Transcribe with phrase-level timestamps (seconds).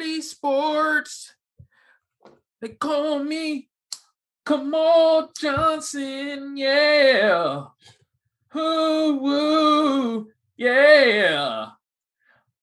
[0.00, 1.34] Party Sports.
[2.62, 3.68] They call me
[4.46, 6.56] Kamal Johnson.
[6.56, 7.64] Yeah.
[8.54, 10.28] Woo woo.
[10.56, 11.66] Yeah.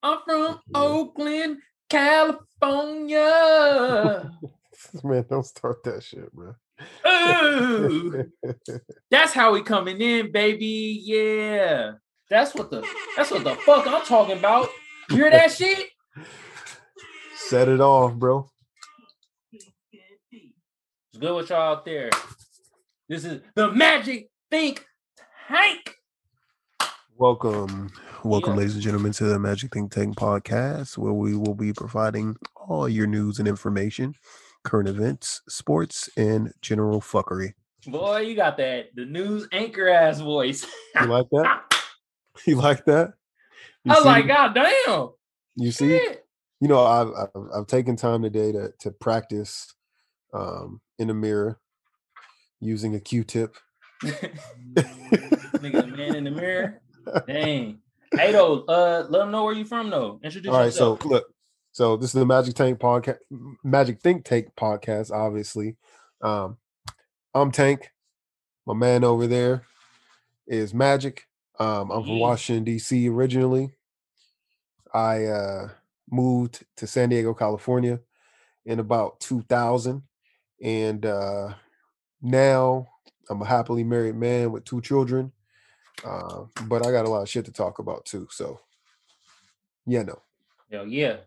[0.02, 3.22] I'm from Oakland, California.
[5.04, 6.56] Man, don't start that shit, bro.
[7.06, 8.32] Ooh.
[9.12, 11.00] That's how we coming in, baby.
[11.04, 11.92] Yeah.
[12.32, 12.84] That's what the
[13.16, 14.70] that's what the fuck I'm talking about.
[15.12, 15.90] You hear that shit?
[17.50, 18.50] Set it off, bro.
[19.54, 22.10] It's good with y'all out there.
[23.10, 24.86] This is the Magic Think
[25.48, 25.96] Tank.
[27.16, 27.90] Welcome,
[28.24, 28.58] welcome, Yeah.
[28.60, 32.88] ladies and gentlemen, to the Magic Think Tank podcast, where we will be providing all
[32.88, 34.14] your news and information,
[34.64, 37.54] current events, sports, and general fuckery.
[37.88, 40.66] Boy, you got that the news anchor ass voice.
[41.00, 41.62] You like that?
[42.46, 43.14] You like that?
[43.84, 45.10] You I was see- like, God damn.
[45.56, 46.24] you see, shit."
[46.60, 49.74] You know, I've, I've I've taken time today to to practice
[50.34, 51.60] um, in the mirror
[52.60, 53.56] using a Q-tip.
[54.04, 56.82] Nigga, the man in the mirror.
[57.28, 57.80] Dang.
[58.12, 60.20] Hey though, uh, let them know where you from though.
[60.24, 61.26] Introduce All right, so look,
[61.72, 63.18] so this is the Magic Tank podcast,
[63.64, 65.12] Magic Think Tank podcast.
[65.12, 65.76] Obviously,
[66.22, 66.58] um,
[67.34, 67.92] I'm Tank.
[68.66, 69.64] My man over there
[70.48, 71.28] is Magic.
[71.60, 72.20] Um, I'm from.
[72.20, 73.10] Washington D.C.
[73.10, 73.74] originally.
[74.94, 75.70] I uh,
[76.10, 78.00] moved to San Diego, California,
[78.66, 80.04] in about 2000,
[80.62, 81.54] and uh,
[82.22, 82.88] now
[83.30, 85.32] I'm a happily married man with two children.
[86.04, 88.28] Uh, but I got a lot of shit to talk about too.
[88.30, 88.60] So,
[89.86, 90.22] yeah, no.
[90.72, 91.18] Hell yeah.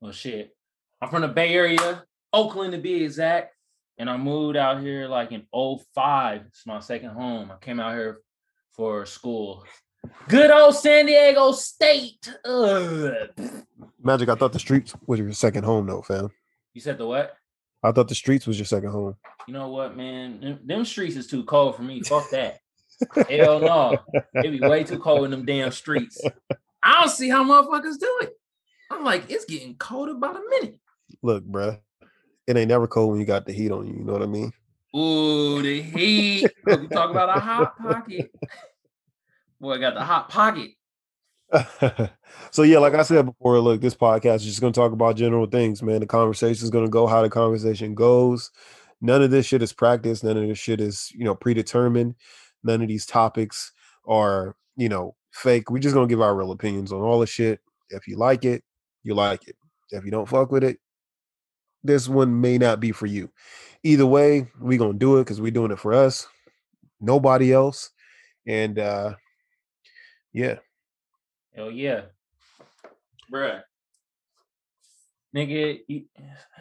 [0.00, 0.56] Well shit.
[1.00, 3.54] I'm from the Bay Area, Oakland to be exact.
[3.98, 6.42] And I moved out here like in 05.
[6.46, 7.50] It's my second home.
[7.50, 8.20] I came out here
[8.72, 9.64] for school.
[10.28, 12.32] Good old San Diego State.
[12.44, 13.12] Ugh.
[14.02, 16.30] Magic, I thought the streets was your second home, though, fam.
[16.74, 17.36] You said the what?
[17.82, 19.16] I thought the streets was your second home.
[19.46, 20.40] You know what, man?
[20.40, 22.02] Them, them streets is too cold for me.
[22.02, 22.58] Fuck that.
[23.28, 23.96] Hell no.
[24.34, 26.20] It be way too cold in them damn streets.
[26.82, 28.34] I don't see how motherfuckers do it.
[28.90, 30.78] I'm like, it's getting cold about a minute.
[31.22, 31.78] Look, bruh,
[32.46, 33.94] it ain't never cold when you got the heat on you.
[33.94, 34.52] You know what I mean?
[34.96, 36.50] Ooh, the heat.
[36.66, 38.30] Look, we talk about a hot pocket.
[39.60, 40.70] Boy, I got the hot pocket.
[42.50, 45.46] so yeah, like I said before, look, this podcast is just gonna talk about general
[45.46, 46.00] things, man.
[46.00, 48.50] The conversation is gonna go how the conversation goes.
[49.00, 50.22] None of this shit is practice.
[50.22, 52.14] None of this shit is, you know, predetermined.
[52.62, 53.72] None of these topics
[54.06, 55.70] are, you know, fake.
[55.70, 57.60] We're just gonna give our real opinions on all the shit.
[57.90, 58.62] If you like it,
[59.02, 59.56] you like it.
[59.90, 60.78] If you don't fuck with it,
[61.82, 63.30] this one may not be for you.
[63.82, 66.26] Either way, we gonna do it because we're doing it for us,
[67.00, 67.90] nobody else.
[68.46, 69.14] And uh
[70.38, 70.58] yeah.
[71.54, 72.02] Hell yeah.
[73.32, 73.62] Bruh.
[75.34, 76.04] Nigga, you,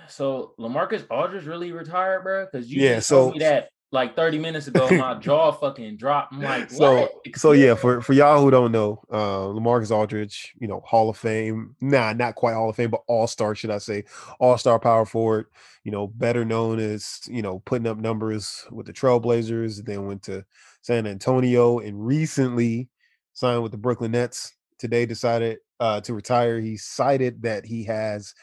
[0.09, 2.47] so Lamarcus Aldridge really retired, bruh?
[2.51, 4.89] Because you Yeah, just told so- me that like 30 minutes ago.
[4.91, 6.33] My jaw fucking dropped.
[6.33, 7.11] I'm like, So- what?
[7.35, 11.17] So yeah, for for y'all who don't know, uh Lamarcus Aldridge, you know, Hall of
[11.17, 11.75] Fame.
[11.79, 14.03] Nah, not quite Hall of Fame, but All Star, should I say?
[14.39, 15.45] All Star power forward.
[15.85, 19.85] You know, better known as you know putting up numbers with the Trailblazers.
[19.85, 20.43] Then went to
[20.81, 22.89] San Antonio and recently
[23.37, 24.55] signed with the Brooklyn Nets.
[24.79, 26.59] Today decided uh, to retire.
[26.59, 28.33] He cited that he has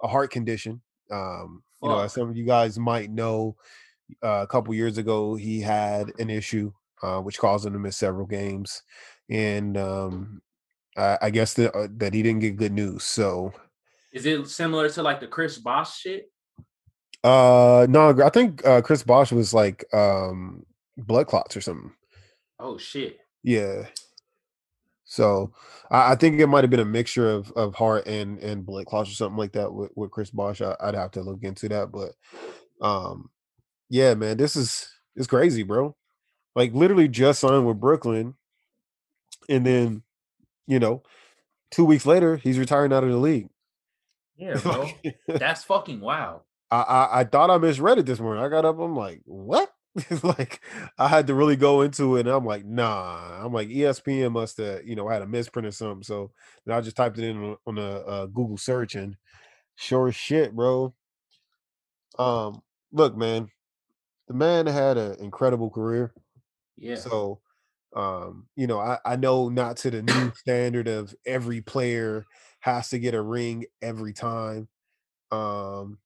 [0.00, 0.80] a heart condition.
[1.10, 3.56] Um, you know, as some of you guys might know,
[4.22, 6.72] uh, a couple years ago he had an issue
[7.02, 8.82] uh, which caused him to miss several games,
[9.28, 10.40] and um,
[10.96, 13.02] I, I guess that uh, that he didn't get good news.
[13.02, 13.52] So,
[14.12, 16.30] Is it similar to like the Chris Bosh shit?
[17.24, 20.64] uh, no, I think uh, Chris Bosh was like um,
[20.96, 21.92] blood clots or something.
[22.60, 23.18] Oh shit.
[23.42, 23.86] Yeah.
[25.04, 25.52] So
[25.90, 28.86] I, I think it might have been a mixture of of heart and and blood
[28.86, 30.60] clots or something like that with, with Chris Bosh.
[30.60, 32.12] I, I'd have to look into that, but
[32.80, 33.30] um,
[33.88, 35.94] yeah, man, this is it's crazy, bro.
[36.56, 38.34] Like literally just signed with Brooklyn,
[39.48, 40.02] and then
[40.66, 41.02] you know,
[41.70, 43.48] two weeks later he's retiring out of the league.
[44.36, 44.88] Yeah, bro.
[45.28, 46.40] That's fucking wild.
[46.70, 48.42] I, I I thought I misread it this morning.
[48.42, 49.73] I got up, I'm like, what?
[50.22, 50.60] like
[50.98, 53.44] I had to really go into it, and I'm like, nah.
[53.44, 56.02] I'm like, ESPN must have, you know, I had a misprint or something.
[56.02, 56.32] So
[56.66, 59.16] then I just typed it in on, on a uh, Google search, and
[59.76, 60.94] sure as shit, bro.
[62.18, 62.62] Um,
[62.92, 63.48] look, man,
[64.28, 66.12] the man had an incredible career.
[66.76, 66.96] Yeah.
[66.96, 67.40] So,
[67.94, 72.24] um, you know, I, I know not to the new standard of every player
[72.60, 74.68] has to get a ring every time.
[75.30, 75.98] Um,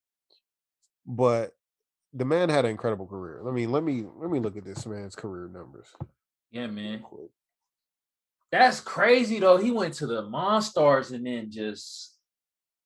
[1.06, 1.52] but
[2.12, 3.40] the man had an incredible career.
[3.42, 5.88] Let me let me let me look at this man's career numbers.
[6.50, 7.02] yeah, man.
[8.50, 9.58] That's crazy though.
[9.58, 12.16] He went to the Monstars and then just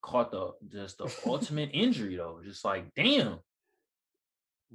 [0.02, 2.40] caught the just the ultimate injury though.
[2.44, 3.38] Just like damn,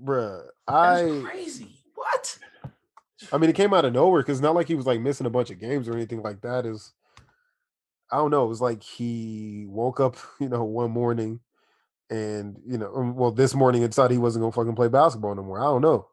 [0.02, 0.46] bruh.
[0.68, 1.84] that's I crazy.
[1.96, 2.40] What?
[3.32, 5.32] I mean, it came out of nowhere because not like he was like missing a
[5.32, 6.66] bunch of games or anything like that.
[6.66, 6.94] Is
[8.12, 8.46] I don't know.
[8.46, 11.42] It was like he woke up, you know, one morning,
[12.10, 15.36] and you know, um, well, this morning and decided he wasn't gonna fucking play basketball
[15.36, 15.60] no more.
[15.60, 16.08] I don't know.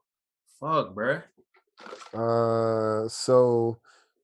[0.61, 1.23] Fuck, bruh.
[2.12, 3.79] Uh, so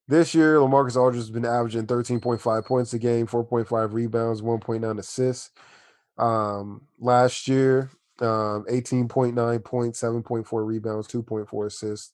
[0.07, 5.51] this year, Lamarcus Aldridge has been averaging 13.5 points a game, 4.5 rebounds, 1.9 assists.
[6.17, 7.89] Um, last year,
[8.19, 12.13] um, 18.9 points, 7.4 rebounds, 2.4 assists.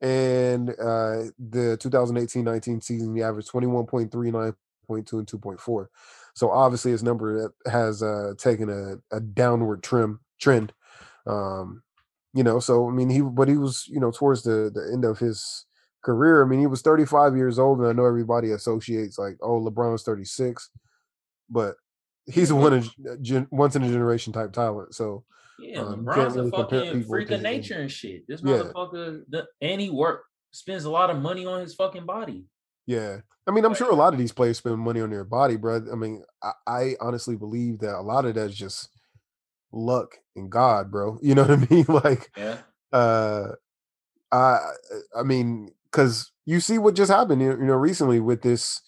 [0.00, 4.54] And uh, the 2018-19 season, he averaged 21.3, 9.2,
[4.88, 5.86] and 2.4.
[6.34, 10.72] So obviously, his number has uh, taken a, a downward trim trend.
[11.26, 11.82] Um,
[12.34, 15.04] you know, so I mean, he but he was you know towards the the end
[15.04, 15.66] of his
[16.04, 16.42] career.
[16.42, 20.04] I mean, he was 35 years old, and I know everybody associates like, oh, LeBron's
[20.04, 20.70] 36,
[21.50, 21.74] but
[22.26, 24.94] he's a one in, once in a generation type talent.
[24.94, 25.24] So
[25.58, 28.26] Yeah, Um, LeBron's can't a fucking freak of nature and shit.
[28.28, 28.62] This Yeah.
[28.62, 32.46] motherfucker, the, and he work spends a lot of money on his fucking body.
[32.88, 33.18] Yeah.
[33.46, 35.82] I mean, I'm sure a lot of these players spend money on their body, bro.
[35.92, 38.88] I mean, I, I honestly believe that a lot of that's just
[39.72, 41.18] luck and God, bro.
[41.22, 41.84] You know what I mean?
[41.88, 42.58] Like, Yeah,
[42.92, 43.48] uh,
[44.32, 44.58] I,
[45.16, 48.80] I mean, because you see what just happened, you you know, recently with this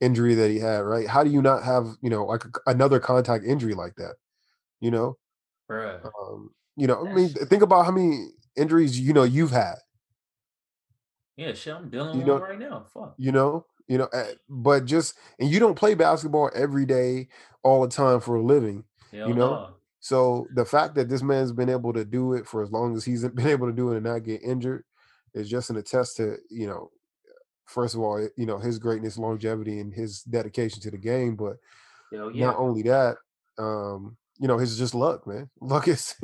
[0.00, 1.08] injury that he had, right?
[1.08, 4.14] How do you not have, you know, like a- another contact injury like that?
[4.80, 5.18] You know,
[5.70, 6.04] bruh.
[6.04, 9.76] um, you know, I mean, think about how many injuries you know you've had.
[11.38, 12.84] Yeah, shit, I'm dealing You with know- right now.
[12.92, 13.14] Fuck.
[13.16, 17.28] you know you know eh, but just and you don't play basketball every day
[17.62, 19.70] all the time for a living Hell you know, nah.
[20.00, 23.04] so the fact that this man's been able to do it for as long as
[23.06, 24.84] he's been able to do it and not get injured
[25.32, 26.90] is just an attest to you know
[27.64, 31.56] first of all you know his greatness longevity and his dedication to the game but
[32.12, 32.46] Hell yeah.
[32.46, 33.16] not only that
[33.58, 36.14] um you know his just luck man luck is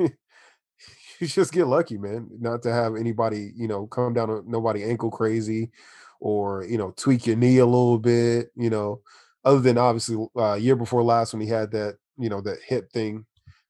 [1.19, 4.83] you just get lucky man not to have anybody you know come down on nobody
[4.83, 5.71] ankle crazy
[6.19, 9.01] or you know tweak your knee a little bit you know
[9.43, 12.91] other than obviously uh year before last when he had that you know that hip
[12.91, 13.25] thing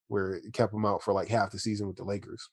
[0.07, 2.49] where it kept him out for like half the season with the lakers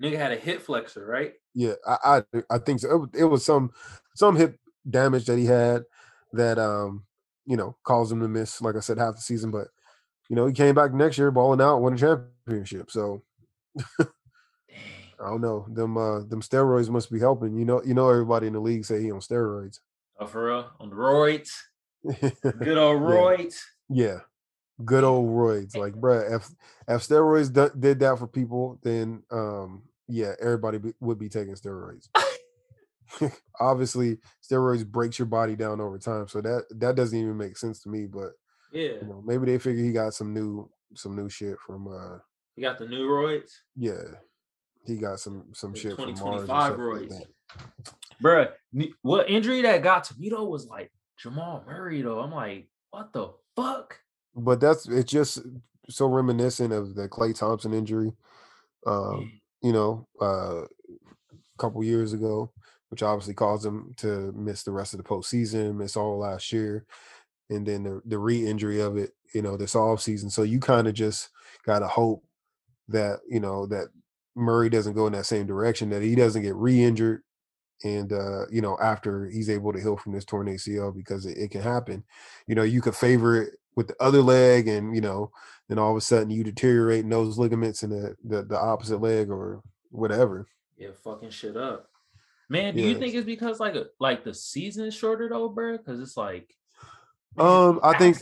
[0.00, 1.34] Nigga had a hip flexor, right?
[1.54, 3.72] yeah i i, I think so it, it was some
[4.14, 4.58] some hip
[4.88, 5.84] damage that he had
[6.32, 7.04] that um
[7.46, 9.68] you know caused him to miss like i said half the season but
[10.28, 13.22] you know he came back next year balling out won a championship so.
[15.20, 15.66] I don't know.
[15.68, 17.56] Them uh them steroids must be helping.
[17.56, 19.80] You know, you know everybody in the league say he on steroids.
[20.18, 20.70] Oh, for real?
[20.80, 21.50] On the roids.
[22.62, 23.60] Good old roids.
[23.88, 24.18] yeah.
[24.84, 25.76] Good old roids.
[25.76, 26.48] Like, bruh, if
[26.88, 31.54] if steroids d- did that for people, then um yeah, everybody be, would be taking
[31.54, 32.08] steroids.
[33.60, 37.80] Obviously, steroids breaks your body down over time, so that that doesn't even make sense
[37.82, 38.06] to me.
[38.06, 38.32] But
[38.72, 38.94] Yeah.
[39.00, 42.18] you know, maybe they figure he got some new some new shit from uh
[42.56, 43.50] he got the new roids.
[43.76, 44.02] yeah,
[44.86, 46.20] he got some some shit from Mars.
[46.20, 46.78] or 2025
[47.10, 47.28] like
[48.22, 48.50] Bruh,
[49.02, 52.20] what injury that got to me though was like Jamal Murray though.
[52.20, 53.98] I'm like, what the fuck?
[54.34, 55.40] but that's it's just
[55.88, 58.12] so reminiscent of the Klay Thompson injury.
[58.86, 62.52] Um, you know, uh, a couple years ago,
[62.90, 66.84] which obviously caused him to miss the rest of the postseason, miss all last year,
[67.50, 70.30] and then the the re-injury of it, you know, this off season.
[70.30, 71.30] So you kind of just
[71.64, 72.24] gotta hope
[72.88, 73.88] that you know that
[74.36, 77.22] Murray doesn't go in that same direction, that he doesn't get re-injured.
[77.82, 81.36] And uh, you know, after he's able to heal from this torn ACL, because it,
[81.36, 82.04] it can happen.
[82.46, 85.32] You know, you could favor it with the other leg, and you know,
[85.68, 88.98] then all of a sudden you deteriorate in those ligaments in the the, the opposite
[89.00, 89.60] leg or
[89.90, 90.46] whatever.
[90.76, 91.90] Yeah, fucking shit up.
[92.48, 95.76] Man, do you think it's because like a, like the season is shorter though, bro?
[95.76, 96.54] Because it's like
[97.36, 98.18] Um, I think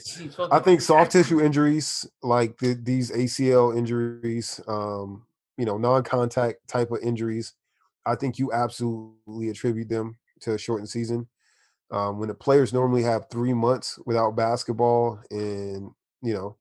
[0.51, 5.25] I think soft tissue injuries like the, these ACL injuries, um,
[5.63, 7.53] you know, non-contact type of injuries,
[8.05, 11.29] I think you absolutely attribute them to a shortened season.
[11.93, 16.57] Um, when the players normally have three months without basketball, and you know,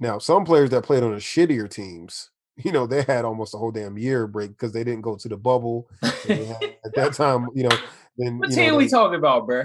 [0.00, 3.58] now some players that played on the shittier teams, you know, they had almost a
[3.58, 5.86] whole damn year break because they didn't go to the bubble.
[6.00, 7.78] had- at that time, you know,
[8.16, 9.64] then What you team know, we talking about, bro?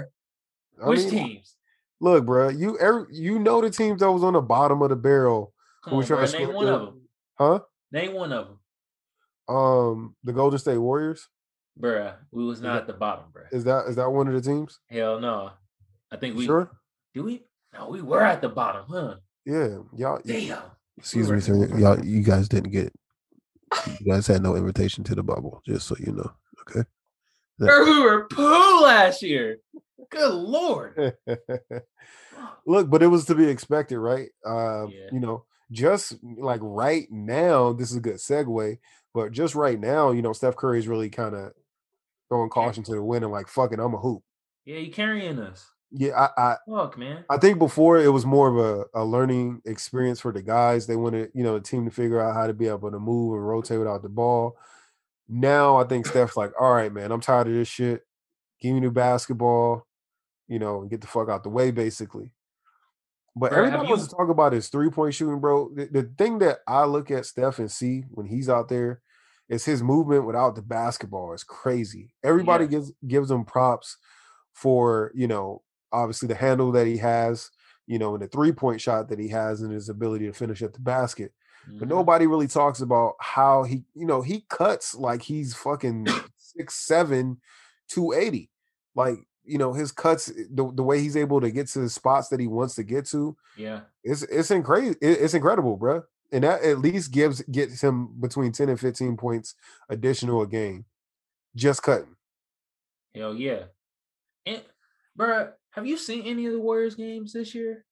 [0.84, 1.56] I Which mean, teams?
[2.00, 4.96] Look, bro, you every, you know the teams that was on the bottom of the
[4.96, 5.54] barrel.
[5.82, 6.32] Come who on, was trying bro.
[6.32, 7.00] to Name one of them.
[7.38, 7.60] Huh?
[7.92, 11.28] Name one of them, Um, the Golden State Warriors.
[11.78, 12.16] bruh.
[12.30, 13.52] We was not that- at the bottom, bruh.
[13.52, 14.78] Is that is that one of the teams?
[14.90, 15.50] Hell no.
[16.10, 16.70] I think we sure.
[17.14, 17.44] do we.
[17.74, 19.16] No, we were at the bottom, huh?
[19.46, 20.20] Yeah, y'all.
[20.24, 20.62] Damn.
[20.98, 21.66] Excuse we me, sir.
[21.78, 22.92] Y'all, you guys didn't get.
[23.98, 26.30] You guys had no invitation to the bubble, just so you know.
[26.60, 26.86] Okay.
[27.58, 29.56] Bro, we were poo last year.
[30.10, 31.14] Good lord.
[32.66, 34.28] Look, but it was to be expected, right?
[34.44, 35.08] Uh, Yeah.
[35.12, 38.78] You know, just mm, like right now, this is a good segue.
[39.14, 41.52] But just right now, you know, Steph Curry is really kind of
[42.28, 44.22] throwing caution to the wind and like, fucking, I'm a hoop.
[44.64, 45.68] Yeah, you carrying us.
[45.90, 47.24] Yeah, I, I Fuck, man.
[47.28, 50.86] I think before it was more of a, a learning experience for the guys.
[50.86, 53.34] They wanted, you know, the team to figure out how to be able to move
[53.34, 54.56] and rotate without the ball.
[55.28, 58.02] Now I think Steph's like, all right, man, I'm tired of this shit.
[58.60, 59.86] Give me new basketball,
[60.48, 62.32] you know, and get the fuck out the way, basically.
[63.34, 65.70] But Bro, everybody wants you- to talk about his three point shooting, bro.
[65.74, 69.00] The, the thing that I look at Steph and see when he's out there
[69.48, 72.14] is his movement without the basketball is crazy.
[72.22, 72.70] Everybody Yeah.
[72.70, 73.96] gives gives him props
[74.52, 75.62] for you know
[75.92, 77.50] obviously the handle that he has,
[77.86, 80.62] you know, and the three point shot that he has, and his ability to finish
[80.62, 81.32] at the basket.
[81.78, 81.90] But Mhm.
[81.90, 87.40] nobody really talks about how he, you know, he cuts like he's fucking six seven,
[87.88, 88.50] two eighty.
[88.94, 91.88] Like, you know, his cuts, eh, the, the way he's able to get to the
[91.90, 93.80] spots that he wants to get to, Yeah.
[94.04, 94.94] it's it's incredible.
[95.00, 96.02] It's incredible, bro.
[96.30, 99.54] And that at least gives gets him between 10 and 15 points
[99.88, 100.86] additional a game.
[101.54, 102.16] Just cutting.
[103.14, 103.64] Hell yeah.
[104.46, 104.62] And
[105.18, 107.84] bruh, have you seen any of the Warriors games this year?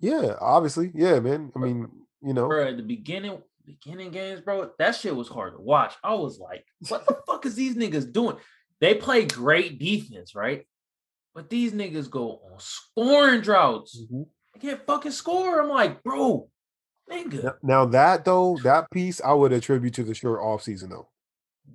[0.00, 0.92] Yeah, obviously.
[0.94, 1.50] Yeah, man.
[1.56, 1.88] I mean,
[2.22, 5.94] you know, Bruh, at the beginning beginning games, bro, that shit was hard to watch.
[6.04, 8.36] I was like, what the fuck is these niggas doing?
[8.84, 10.66] They play great defense, right?
[11.34, 13.98] But these niggas go on scoring droughts.
[13.98, 14.26] Mhm.
[14.52, 15.60] They can't fucking score.
[15.60, 16.50] I'm like, bro,
[17.10, 21.08] nigga, Now that though, that piece I would attribute to the short off season though.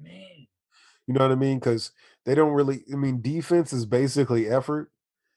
[0.01, 0.47] man.
[1.07, 1.59] You know what I mean?
[1.59, 1.91] Because
[2.25, 2.83] they don't really.
[2.91, 4.91] I mean, defense is basically effort,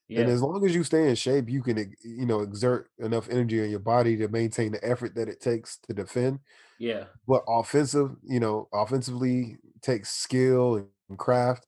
[0.08, 3.28] Yeah, and as long as you stay in shape, you can you know exert enough
[3.30, 6.40] energy on your body to maintain the effort that it takes to defend.
[6.78, 11.66] yeah, But offensive, you know, offensively takes skill and craft,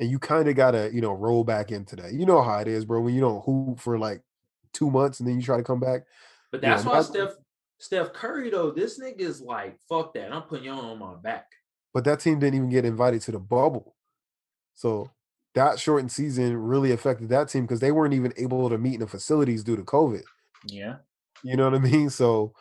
[0.00, 2.12] and you kind of gotta you know roll back into that.
[2.12, 3.00] You know how it is, bro.
[3.00, 4.22] When you don't hoop for like
[4.72, 6.02] two months and then you try to come back.
[6.52, 7.32] but that's why Steph
[7.78, 10.32] Steph Curry though, this nigga is like, fuck that.
[10.32, 11.46] I'm putting y'all on my back.
[11.94, 13.94] but that team didn't even get invited to the bubble.
[14.74, 15.10] So
[15.54, 19.00] that shortened season really affected that team because they weren't even able to meet in
[19.00, 20.22] the facilities due to COVID.
[20.66, 20.96] Yeah,
[21.42, 22.10] You know what I mean?
[22.10, 22.52] So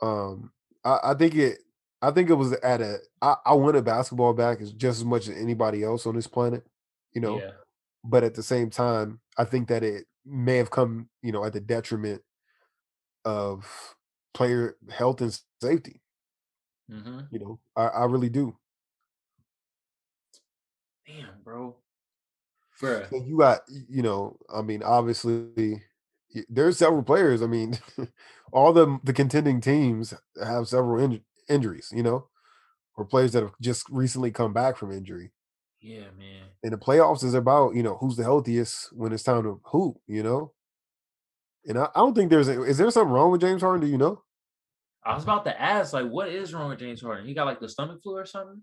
[0.00, 0.50] um
[0.84, 1.58] I, I think it
[2.08, 5.28] I think it was at a I, I wanted basketball back as just as much
[5.28, 6.64] as anybody else on this planet,
[7.14, 7.36] you know.
[7.36, 7.50] yeah,
[8.04, 11.52] But at the same time, I think that it may have come, you know, at
[11.54, 12.22] the detriment
[13.24, 13.94] of
[14.32, 16.00] player health and safety.
[16.88, 18.56] hmm You know, I, I really do.
[21.06, 21.76] Damn, bro.
[22.80, 23.10] Bruh.
[23.10, 25.82] So you got, you know, I mean, obviously,
[26.48, 27.42] there's several players.
[27.42, 27.78] I mean,
[28.52, 32.28] all the the contending teams have several inj- injuries, you know,
[32.96, 35.32] or players that have just recently come back from injury.
[35.80, 36.44] Yeah, man.
[36.62, 39.96] And the playoffs is about, you know, who's the healthiest when it's time to hoop,
[40.06, 40.52] you know.
[41.66, 43.82] And I, I don't think there's a, is there something wrong with James Harden?
[43.82, 44.22] Do you know?
[45.04, 47.26] I was about to ask, like, what is wrong with James Harden?
[47.26, 48.62] He got like the stomach flu or something?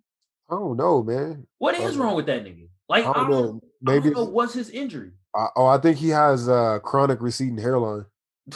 [0.49, 1.47] I don't know, man.
[1.59, 2.67] What is wrong with that nigga?
[2.89, 3.61] Like, I don't know.
[3.63, 5.11] I Maybe don't know what's his injury.
[5.35, 8.05] I, oh, I think he has uh chronic receding hairline.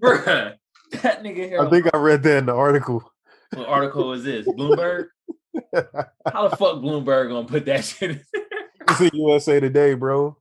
[0.00, 0.56] Bruh,
[1.02, 1.60] that nigga here.
[1.60, 3.02] I think I read that in the article.
[3.54, 4.46] what article is this?
[4.46, 5.06] Bloomberg?
[5.74, 8.10] How the fuck Bloomberg gonna put that shit?
[8.10, 8.20] in?
[8.88, 10.36] It's in USA Today, bro.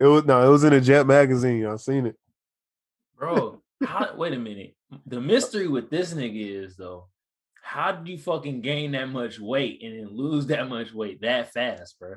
[0.00, 1.66] It was no, it was in a Jet magazine.
[1.66, 2.16] I seen it.
[3.16, 4.74] Bro, how, wait a minute.
[5.06, 7.08] The mystery with this nigga is though,
[7.62, 11.52] how did you fucking gain that much weight and then lose that much weight that
[11.52, 12.16] fast, bro?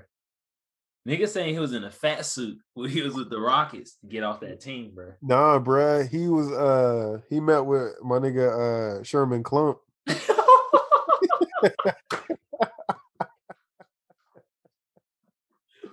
[1.07, 4.07] Nigga saying he was in a fat suit when he was with the Rockets to
[4.07, 5.13] get off that team, bro.
[5.21, 6.09] Nah, bruh.
[6.09, 9.77] He was uh he met with my nigga uh Sherman Klump.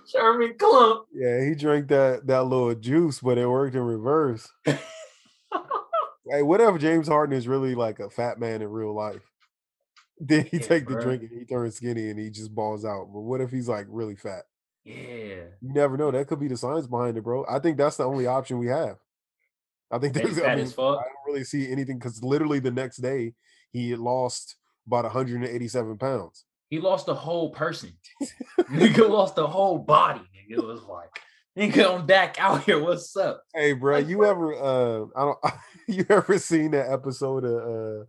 [0.05, 1.05] Sherman Klump.
[1.13, 4.49] Yeah, he drank that that little juice, but it worked in reverse.
[6.27, 9.21] Hey, what if James Harden is really like a fat man in real life?
[10.19, 13.09] Then he Yeah, take the drink and he turns skinny and he just balls out.
[13.13, 14.43] But what if he's like really fat?
[14.85, 15.45] Yeah.
[15.61, 16.11] You never know.
[16.11, 17.43] That could be the science behind it, bro.
[17.49, 18.97] I think that's the only option we have.
[19.91, 22.71] I think That there's he's I, mean, I don't really see anything because literally the
[22.71, 23.33] next day
[23.71, 24.55] he lost
[24.87, 26.45] about 187 pounds.
[26.69, 27.93] He lost the whole person.
[28.59, 30.21] nigga lost the whole body.
[30.21, 31.19] Nigga it was like,
[31.57, 32.81] nigga on Dak out here.
[32.81, 33.41] What's up?
[33.53, 35.39] Hey, bro, Like, you bro- ever uh I don't
[35.87, 38.05] you ever seen that episode of uh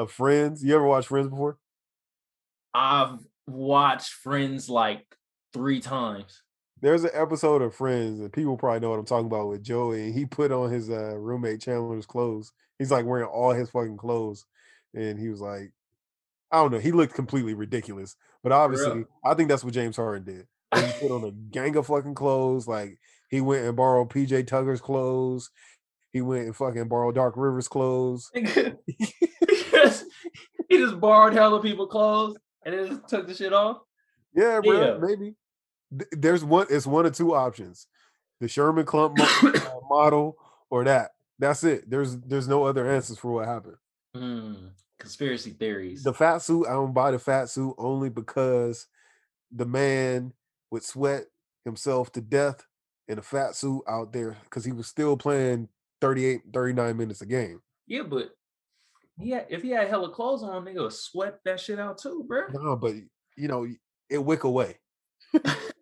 [0.00, 0.64] of Friends?
[0.64, 1.58] You ever watched Friends before?
[2.74, 5.04] I've watched Friends like
[5.56, 6.42] three times.
[6.82, 10.04] There's an episode of Friends, and people probably know what I'm talking about with Joey.
[10.04, 12.52] And he put on his uh roommate Chandler's clothes.
[12.78, 14.44] He's like wearing all his fucking clothes,
[14.94, 15.72] and he was like,
[16.52, 16.78] I don't know.
[16.78, 18.16] He looked completely ridiculous.
[18.42, 20.46] But obviously, I think that's what James Harden did.
[20.74, 22.68] He put on a gang of fucking clothes.
[22.68, 22.98] Like
[23.30, 25.50] he went and borrowed PJ Tucker's clothes.
[26.12, 28.30] He went and fucking borrowed Doc Rivers clothes.
[28.34, 28.44] he
[30.70, 33.78] just borrowed hella people clothes and then just took the shit off.
[34.34, 34.80] Yeah, bro.
[34.80, 34.98] Yeah.
[35.00, 35.34] Maybe
[35.90, 36.66] there's one.
[36.70, 37.86] It's one of two options:
[38.40, 39.16] the Sherman Klump
[39.88, 40.36] model
[40.70, 41.10] or that.
[41.38, 41.88] That's it.
[41.88, 43.76] There's there's no other answers for what happened.
[44.16, 46.02] Mm, conspiracy theories.
[46.02, 46.66] The fat suit.
[46.66, 48.86] I don't buy the fat suit only because
[49.52, 50.32] the man
[50.70, 51.24] would sweat
[51.64, 52.64] himself to death
[53.08, 55.68] in a fat suit out there because he was still playing
[56.00, 57.60] 38, 39 minutes a game.
[57.86, 58.30] Yeah, but
[59.18, 62.42] yeah, if he had hella clothes on, nigga would sweat that shit out too, bro.
[62.52, 62.94] No, but
[63.36, 63.66] you know,
[64.10, 64.78] it wick away.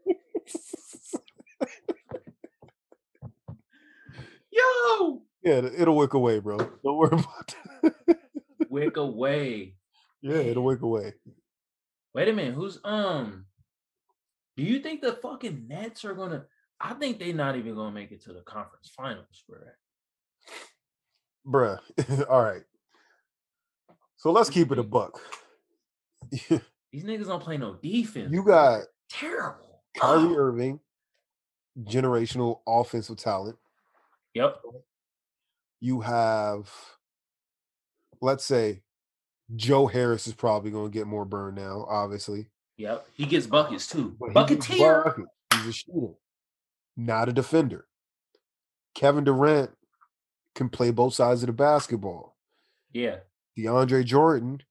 [5.42, 6.56] Yeah, it'll wick away, bro.
[6.56, 8.18] Don't worry about that.
[8.70, 9.74] wick away.
[10.22, 11.12] Yeah, it'll wick away.
[12.14, 13.46] Wait a minute, who's um
[14.56, 16.44] do you think the fucking Nets are gonna
[16.80, 19.58] I think they're not even gonna make it to the conference finals, bro.
[21.46, 22.26] Bruh.
[22.28, 22.62] All right.
[24.16, 25.20] So let's keep it a buck.
[26.30, 28.32] These niggas don't play no defense.
[28.32, 29.82] You got terrible.
[29.98, 30.34] Kyrie oh.
[30.38, 30.80] Irving,
[31.80, 33.56] generational offensive talent.
[34.34, 34.60] Yep.
[35.80, 36.70] You have,
[38.20, 38.82] let's say,
[39.54, 42.46] Joe Harris is probably going to get more burn now, obviously.
[42.76, 43.06] Yep.
[43.14, 44.16] He gets buckets too.
[44.18, 45.04] But Bucketeer.
[45.04, 45.24] Bucket.
[45.52, 46.14] He's a shooter,
[46.96, 47.86] not a defender.
[48.94, 49.70] Kevin Durant
[50.54, 52.36] can play both sides of the basketball.
[52.92, 53.16] Yeah.
[53.58, 54.62] DeAndre Jordan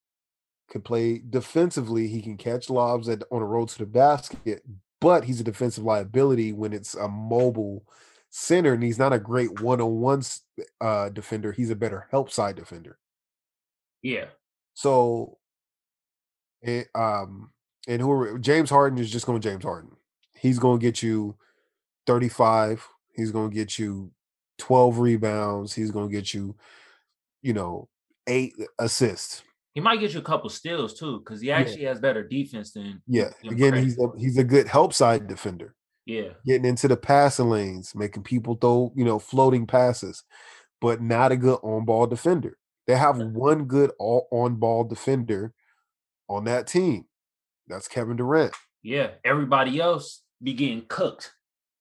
[0.70, 2.08] can play defensively.
[2.08, 4.64] He can catch lobs at, on the road to the basket,
[5.00, 7.86] but he's a defensive liability when it's a mobile
[8.36, 10.24] center, and he's not a great one-on-one
[10.82, 11.52] uh, defender.
[11.52, 12.98] He's a better help side defender.
[14.02, 14.26] Yeah.
[14.74, 15.38] So,
[16.64, 17.52] it, um,
[17.88, 19.92] and who James Harden is just going to James Harden.
[20.36, 21.38] He's going to get you
[22.08, 22.86] 35.
[23.16, 24.12] He's going to get you
[24.58, 25.74] 12 rebounds.
[25.74, 26.56] He's going to get you,
[27.44, 27.88] you know,
[28.26, 29.44] eight assists.
[29.76, 31.90] He might get you a couple steals too, because he actually yeah.
[31.90, 33.02] has better defense than.
[33.08, 35.76] Yeah, again, he's a, he's a good help side defender.
[36.06, 40.24] Yeah, getting into the passing lanes, making people throw you know floating passes,
[40.82, 42.58] but not a good on ball defender.
[42.88, 45.54] They have one good all on ball defender
[46.28, 47.06] on that team.
[47.68, 48.54] That's Kevin Durant.
[48.82, 51.34] Yeah, everybody else be getting cooked.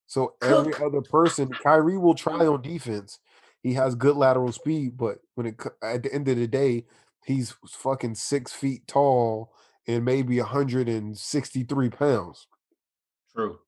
[0.07, 3.19] So every other person, Kyrie will try on defense.
[3.61, 6.85] He has good lateral speed, but when it at the end of the day,
[7.25, 9.53] he's fucking six feet tall
[9.87, 12.47] and maybe 163 pounds.
[13.35, 13.59] True.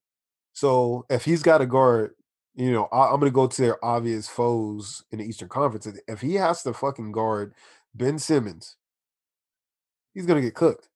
[0.56, 2.14] So if he's got a guard,
[2.54, 5.86] you know, I, am gonna go to their obvious foes in the Eastern Conference.
[6.08, 7.52] If he has to fucking guard
[7.94, 8.76] Ben Simmons,
[10.14, 10.88] he's gonna get cooked.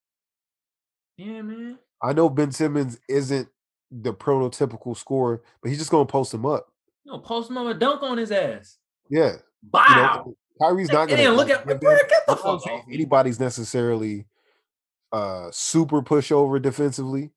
[1.18, 1.78] Yeah, man.
[2.02, 3.50] I know Ben Simmons isn't
[3.90, 6.72] the prototypical scorer, but he's just gonna post him up.
[7.04, 8.78] No, post him up a dunk on his ass.
[9.10, 9.36] Yeah.
[9.70, 9.84] Wow.
[9.90, 11.80] You know, Kyrie's not gonna look at get
[12.26, 12.84] the fuck off.
[12.90, 14.24] Anybody's necessarily
[15.12, 17.30] uh super pushover defensively,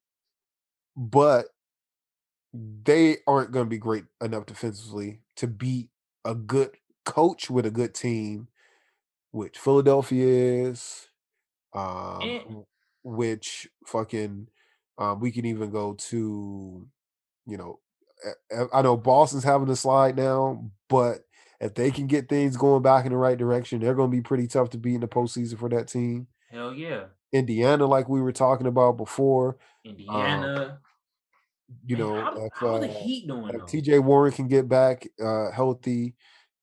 [0.96, 1.48] but
[2.54, 5.90] they aren't gonna be great enough defensively to beat
[6.26, 6.72] a good
[7.06, 8.48] coach with a good team,
[9.32, 11.10] which Philadelphia is,
[11.74, 12.66] um, and-
[13.04, 14.48] which fucking
[15.00, 16.88] um, we can even go to,
[17.48, 17.80] you know,
[18.72, 21.26] I know Boston's having a slide now, but
[21.60, 24.22] if they can get things going back in the right direction, they're going to be
[24.22, 26.28] pretty tough to beat in the postseason for that team.
[26.52, 27.06] Hell yeah.
[27.34, 29.58] Indiana, like we were talking about before.
[29.84, 30.64] Indiana.
[30.74, 30.78] Um,
[31.86, 33.56] you know, how, if, how uh, the Heat doing?
[33.56, 36.16] If TJ Warren can get back uh, healthy,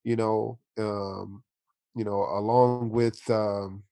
[0.04, 1.42] you know, um,
[1.94, 3.82] you know, along with um,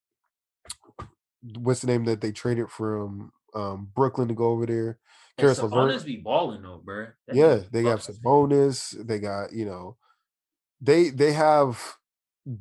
[1.58, 4.98] what's the name that they traded from um, Brooklyn to go over there.
[5.38, 7.06] Caris Sabonis be balling though, bro.
[7.26, 9.06] That yeah, they got Sabonis.
[9.06, 9.96] They got you know,
[10.80, 11.96] they they have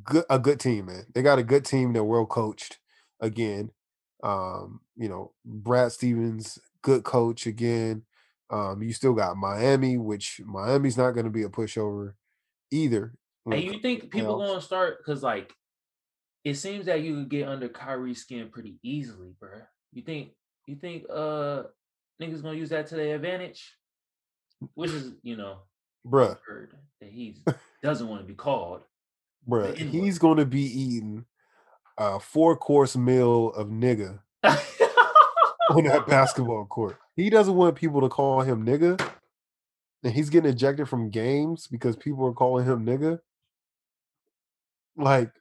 [0.04, 1.06] good a good team, man.
[1.14, 1.92] They got a good team.
[1.92, 2.78] They're well coached
[3.20, 3.70] again.
[4.22, 8.04] Um, you know, Brad Stevens, good coach again.
[8.50, 12.14] Um, you still got Miami, which Miami's not going to be a pushover
[12.70, 13.14] either.
[13.46, 15.52] And you think people going to start because like
[16.44, 19.50] it seems that you could get under Kyrie's skin pretty easily, bro.
[19.92, 20.30] You think
[20.66, 21.64] you think uh
[22.20, 23.74] niggas gonna use that to their advantage?
[24.74, 25.58] Which is, you know,
[26.06, 26.36] bruh,
[27.00, 27.36] that he
[27.82, 28.82] doesn't want to be called.
[29.48, 31.24] Bruh, he's gonna be eating
[31.96, 36.98] a four course meal of nigga on that basketball court.
[37.18, 39.04] He doesn't want people to call him nigga.
[40.04, 43.18] And he's getting ejected from games because people are calling him nigga.
[44.96, 45.32] Like,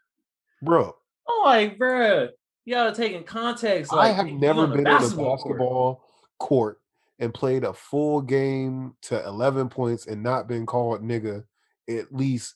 [0.63, 0.95] bro.
[1.27, 2.29] Oh, like, bro.
[2.65, 3.93] take in context.
[3.93, 5.99] I have never been on a basketball court.
[6.39, 6.81] court
[7.19, 11.43] and played a full game to 11 points and not been called nigga
[11.87, 12.55] at least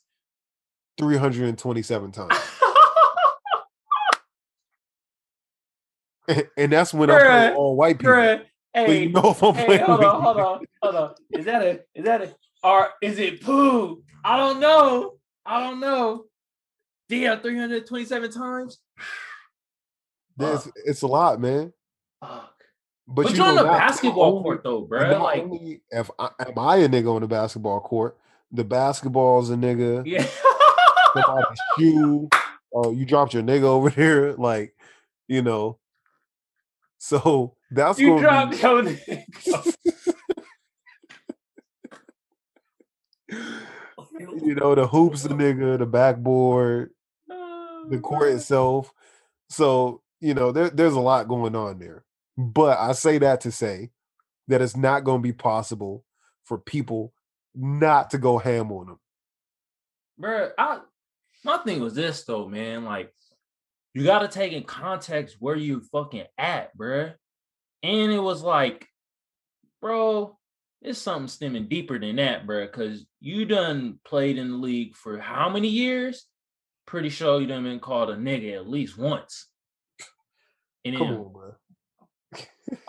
[0.97, 2.34] 327 times.
[6.57, 8.13] and that's when I'm all white people.
[8.13, 11.15] Bruh, hey, you know if I'm hey, hold on, hold on, hold on.
[11.31, 14.03] Is that a is that a or is it poo?
[14.23, 15.15] I don't know.
[15.45, 16.25] I don't know.
[17.10, 18.79] Damn, 327 times.
[20.38, 21.73] There's, it's a lot, man.
[22.21, 22.53] Fuck.
[23.07, 25.21] But, But, you you're on a basketball only- court though, bro.
[25.21, 25.45] Like,
[25.91, 28.17] if I, am I a nigga on the basketball court,
[28.51, 30.03] the basketball's a nigga.
[30.05, 30.25] yeah.
[31.13, 32.29] somebody's shoe.
[32.73, 34.73] Oh, you dropped your nigga over there, like
[35.27, 35.77] you know.
[36.99, 39.23] So that's you dropped be, your nigga.
[44.43, 46.91] you know the hoops, the nigga, the backboard,
[47.27, 48.91] the oh, court itself.
[49.49, 52.03] So you know there, there's a lot going on there.
[52.38, 53.91] But I say that to say
[54.47, 56.03] that it's not going to be possible
[56.43, 57.13] for people
[57.55, 58.99] not to go ham on them.
[60.17, 60.49] bro.
[60.57, 60.79] I
[61.43, 62.84] my thing was this though, man.
[62.84, 63.13] Like,
[63.93, 67.12] you got to take in context where you fucking at, bro.
[67.84, 68.88] And it was like,
[69.82, 70.38] bro,
[70.82, 72.65] it's something stemming deeper than that, bro.
[72.65, 76.26] Because you done played in the league for how many years?
[76.86, 79.48] Pretty sure you done been called a nigga at least once.
[80.84, 81.54] And Come then, on, bro.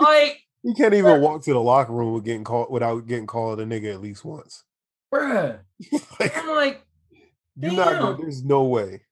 [0.01, 3.61] like, You can't even walk to the locker room with getting called without getting called
[3.61, 4.63] a nigga at least once.
[5.13, 5.59] bruh,
[6.21, 6.87] like, I'm like,
[7.57, 9.03] You're not going there's no way.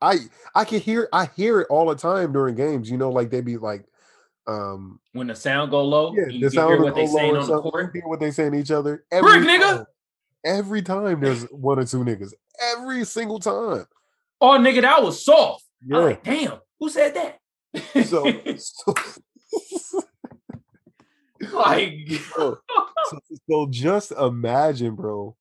[0.00, 0.16] I
[0.54, 2.90] I can hear I hear it all the time during games.
[2.90, 3.86] You know, like they be like,
[4.46, 7.36] um, when the sound go low, yeah, the you can sound hear what they saying
[7.36, 7.90] on the court.
[7.94, 9.04] you hear what they saying to each other.
[9.10, 9.76] Brick, Every nigga.
[9.78, 9.86] time.
[10.44, 12.32] Every time there's one or two niggas.
[12.76, 13.86] Every single time.
[14.40, 15.64] Oh, nigga, that was soft.
[15.84, 17.38] I'm like, damn, who said that?
[18.04, 18.24] So,
[18.56, 18.94] so,
[21.52, 21.94] like,
[22.34, 22.58] so,
[23.10, 25.36] so, so just imagine, bro.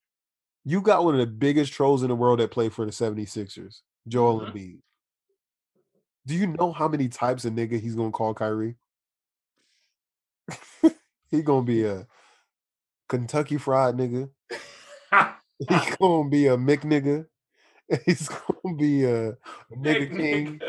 [0.63, 3.79] You got one of the biggest trolls in the world that played for the 76ers,
[4.07, 4.53] Joel Mhm.
[4.53, 4.77] Embiid.
[6.27, 8.75] Do you know how many types of nigga he's gonna call Kyrie?
[11.31, 12.07] He gonna be a
[13.07, 14.29] Kentucky fried nigga.
[15.69, 17.25] He's gonna be a Mick nigga.
[18.05, 19.37] He's gonna be a, a
[19.75, 20.61] nigga king.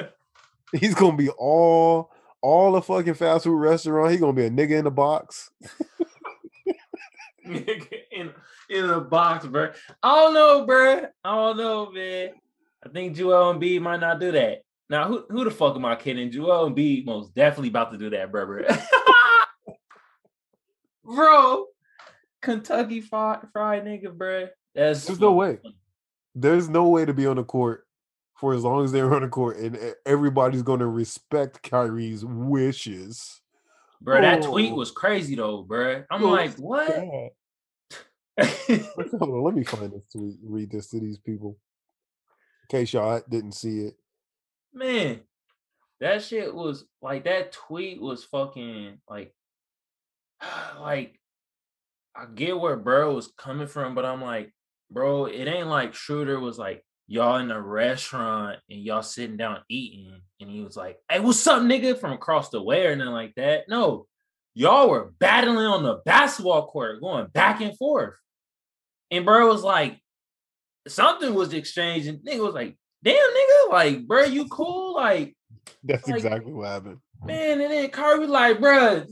[0.72, 4.10] He's gonna be all all the fucking fast food restaurant.
[4.10, 5.50] He gonna be a nigga in the box.
[7.46, 8.30] Nigga in
[8.70, 9.72] in a box, bro.
[10.00, 11.06] I don't know, bro.
[11.24, 12.30] I don't know, man.
[12.84, 14.62] I think Joel Embiid might not do that.
[14.88, 16.30] Now, who who the fuck am I kidding?
[16.30, 18.46] Joel Embiid most definitely about to do that, bro.
[18.46, 18.62] Bro,
[21.04, 21.66] bro
[22.40, 24.48] Kentucky fried, fried nigga, bro.
[24.74, 25.58] That's There's no way.
[26.34, 27.86] There's no way to be on the court
[28.40, 33.40] for as long as they're on the court, and everybody's gonna respect Kyrie's wishes.
[34.00, 34.20] bro.
[34.20, 34.76] That tweet Oh.
[34.76, 36.02] was crazy though, bro.
[36.10, 36.90] I'm So like, what?
[38.40, 40.36] Hold on, let me find this tweet.
[40.42, 41.58] Read this to these people.
[42.70, 43.94] In case y'all didn't see it.
[44.72, 45.20] man,
[46.00, 49.34] that shit was like that tweet was fucking like
[50.80, 51.18] like
[52.14, 54.52] I get where bro was coming from, but I'm like,
[54.90, 59.60] bro, it ain't like Schroeder was like y'all in a restaurant and y'all sitting down
[59.68, 61.98] eating, and he was like, Hey, what's up, nigga?
[61.98, 63.64] from across the way or nothing like that.
[63.68, 64.06] No,
[64.54, 68.14] y'all were battling on the basketball court, going back and forth.
[69.10, 69.98] And bro was like,
[70.88, 74.94] something was exchanged, and nigga was like, damn nigga, like, bro, you cool?
[74.94, 75.34] Like,
[75.84, 76.98] That's Like- exactly what happened.
[77.24, 79.04] man, and then Kyrie was like, bro,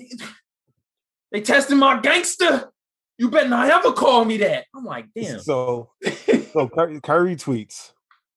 [1.33, 2.73] they testing my gangster.
[3.19, 4.67] You better not ever call me that.
[4.75, 5.41] I'm like, damn.
[5.41, 5.91] So,
[6.53, 7.93] so Ky- Kyrie tweets: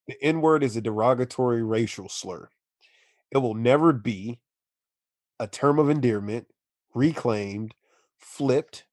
[0.08, 2.50] "The N word is a derogatory racial slur.
[3.32, 4.40] It will never be
[5.40, 6.48] a term of endearment,
[6.94, 7.74] reclaimed,
[8.20, 8.86] flipped.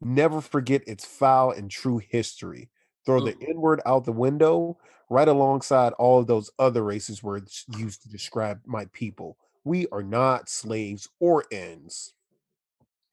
[0.00, 2.70] Never forget its foul and true history.
[3.06, 4.78] Throw the N word out the window,
[5.10, 9.36] right alongside all of those other racist words used to describe my people.
[9.62, 12.14] We are not slaves or ends."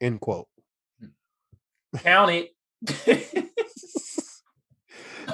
[0.02, 0.48] End quote.
[1.98, 2.50] Count it.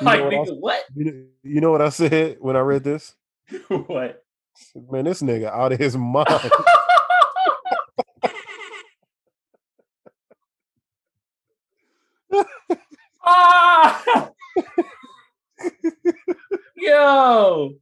[0.02, 0.84] You like, know what I nigga, what?
[0.96, 3.16] You know, you know what I said when I read this?
[3.68, 4.24] what?
[4.76, 6.28] Man, this nigga out of his mind.
[13.26, 14.30] ah!
[16.76, 17.74] Yo,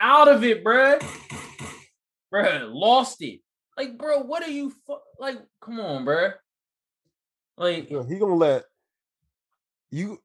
[0.00, 1.02] out of it, bruh.
[2.32, 3.40] Bruh, lost it.
[3.76, 5.38] Like, bro, what are you fu- like?
[5.60, 6.30] Come on, bro.
[7.56, 8.64] Like, Yo, he gonna let
[9.90, 10.20] you.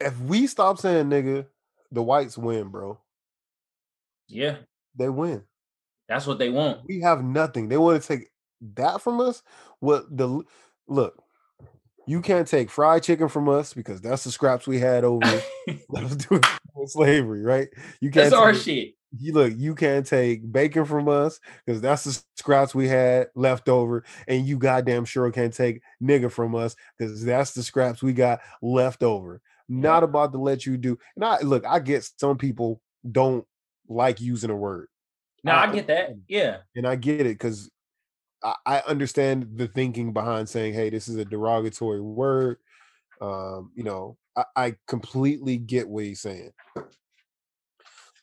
[0.00, 1.46] If we stop saying nigga,
[1.92, 2.98] the whites win, bro.
[4.28, 4.56] yeah,
[4.96, 5.42] They win.
[6.08, 6.80] That's what they want.
[6.88, 7.68] We have nothing.
[7.68, 8.28] They want to take
[8.74, 9.42] that from us.
[9.80, 10.42] What the
[10.88, 11.22] look?
[12.06, 15.42] You can't take fried chicken from us because that's the scraps we had over
[16.86, 17.68] slavery, right?
[18.00, 18.30] You can't.
[18.30, 18.94] That's our shit.
[19.18, 23.68] You look, you can't take bacon from us because that's the scraps we had left
[23.68, 28.12] over, and you goddamn sure can't take nigga from us because that's the scraps we
[28.12, 29.40] got left over.
[29.68, 30.98] Not about to let you do.
[31.16, 33.46] And I look, I get some people don't
[33.88, 34.88] like using a word,
[35.42, 36.10] No, I I get that.
[36.28, 36.62] Yeah.
[36.76, 37.70] and I get it because
[38.44, 42.58] I, I understand the thinking behind saying, "Hey, this is a derogatory word."
[43.20, 46.52] Um, you know, I, I completely get what he's saying,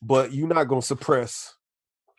[0.01, 1.53] but you're not gonna suppress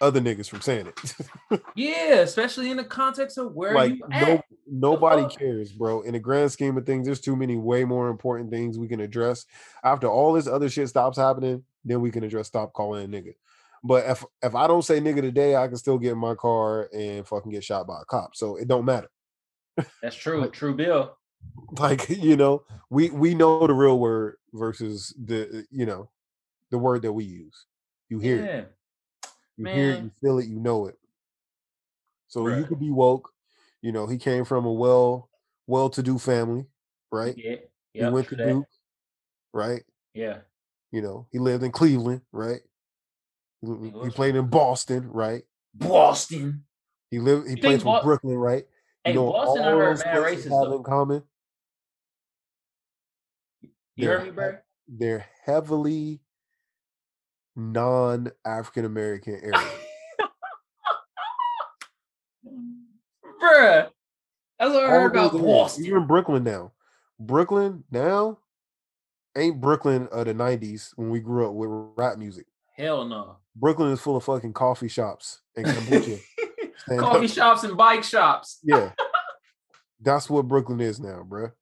[0.00, 1.60] other niggas from saying it.
[1.74, 6.02] Yeah, especially in the context of where like you no, nobody cares, bro.
[6.02, 9.00] In the grand scheme of things, there's too many way more important things we can
[9.00, 9.46] address.
[9.82, 13.34] After all this other shit stops happening, then we can address stop calling a nigga.
[13.82, 16.88] But if if I don't say nigga today, I can still get in my car
[16.92, 18.34] and fucking get shot by a cop.
[18.34, 19.08] So it don't matter.
[20.02, 20.48] That's true.
[20.50, 21.16] True bill.
[21.78, 26.10] Like you know, we we know the real word versus the you know
[26.70, 27.66] the word that we use.
[28.08, 28.44] You hear it.
[28.44, 28.62] Yeah.
[29.56, 30.98] You hear it, you feel it, you know it.
[32.28, 33.32] So you could be woke.
[33.82, 35.30] You know, he came from a well,
[35.66, 36.66] well-to-do family,
[37.10, 37.34] right?
[37.36, 37.56] Yeah.
[37.92, 38.36] he went to.
[38.36, 38.66] Duke,
[39.52, 39.82] right?
[40.14, 40.38] Yeah.
[40.92, 42.60] You know, he lived in Cleveland, right?
[43.60, 45.42] He, He played in Boston, right?
[45.74, 46.64] Boston.
[47.10, 47.46] He lived.
[47.46, 48.64] He You played from Bo- Brooklyn, right?
[49.04, 51.22] Hey, you know, Boston, I all heard those mad places racist have in common.
[53.96, 54.58] You heard me, bro?
[54.86, 56.20] They're heavily
[57.58, 59.68] non-African American area.
[63.42, 63.88] Bruh.
[64.58, 65.84] That's what I heard about Boston.
[65.86, 66.72] Even Brooklyn now.
[67.20, 68.38] Brooklyn now
[69.36, 72.46] ain't Brooklyn of the 90s when we grew up with rap music.
[72.76, 73.36] Hell no.
[73.56, 76.20] Brooklyn is full of fucking coffee shops and kombucha.
[76.98, 77.30] Coffee up.
[77.30, 78.60] shops and bike shops.
[78.64, 78.92] Yeah.
[80.00, 81.52] That's what Brooklyn is now, bruh.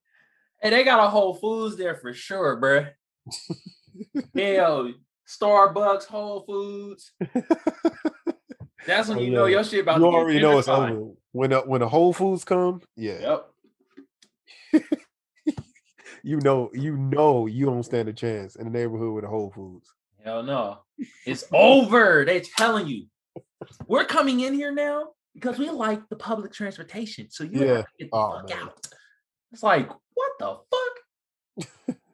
[0.61, 2.91] Hey, they got a Whole Foods there for sure, bruh.
[4.35, 4.93] Hell,
[5.27, 7.11] Starbucks, Whole Foods.
[8.85, 9.55] That's when Oh, you know yeah.
[9.57, 11.11] your shit about You already know it's over.
[11.33, 13.39] When the, when the Whole Foods come, yeah,
[14.73, 14.83] Yep.
[16.23, 19.51] you know, you know, you don't stand a chance in the neighborhood with the Whole
[19.51, 19.89] Foods.
[20.23, 20.79] Hell no.
[21.25, 22.23] It's over.
[22.25, 23.05] They're telling you.
[23.87, 27.27] We're coming in here now because we like the public transportation.
[27.29, 27.75] So you Yeah.
[27.77, 28.59] have to get the Oh, fuck man.
[28.59, 28.87] out.
[29.51, 31.97] It's like, what the fuck?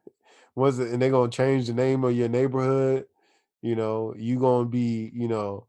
[0.56, 0.90] Was it?
[0.92, 3.06] And they're gonna change the name of your neighborhood.
[3.62, 5.68] You know, you gonna be, you know,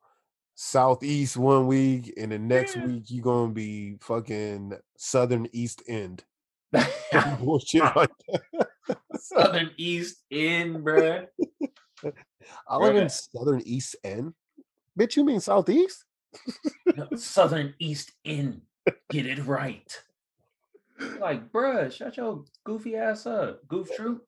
[0.54, 2.84] southeast one week, and the next Yeah.
[2.84, 6.24] week you gonna be fucking southern east end.
[7.38, 8.68] Bullshit like that.
[9.18, 11.26] Southern East End, bruh.
[12.68, 14.34] I live in southern east end.
[14.98, 16.04] Bitch, you mean southeast?
[16.94, 18.60] No, Southern East End.
[19.10, 20.02] Get it right.
[21.18, 23.66] Like, bruh, shut your goofy ass up.
[23.68, 24.26] Goof troop.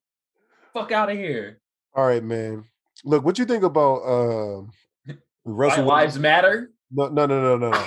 [0.76, 1.58] Fuck out of here.
[1.94, 2.66] All right, man.
[3.02, 4.70] Look, what you think about um
[5.46, 5.86] Russell?
[5.86, 6.70] Lives matter.
[6.90, 7.86] No, no, no, no, no, no.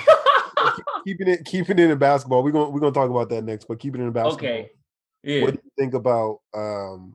[1.06, 2.42] Keeping it, keeping it in basketball.
[2.42, 4.50] We're gonna we're gonna talk about that next, but keeping it in basketball.
[4.50, 4.70] okay.
[5.22, 5.42] Yeah.
[5.42, 7.14] What do you think about um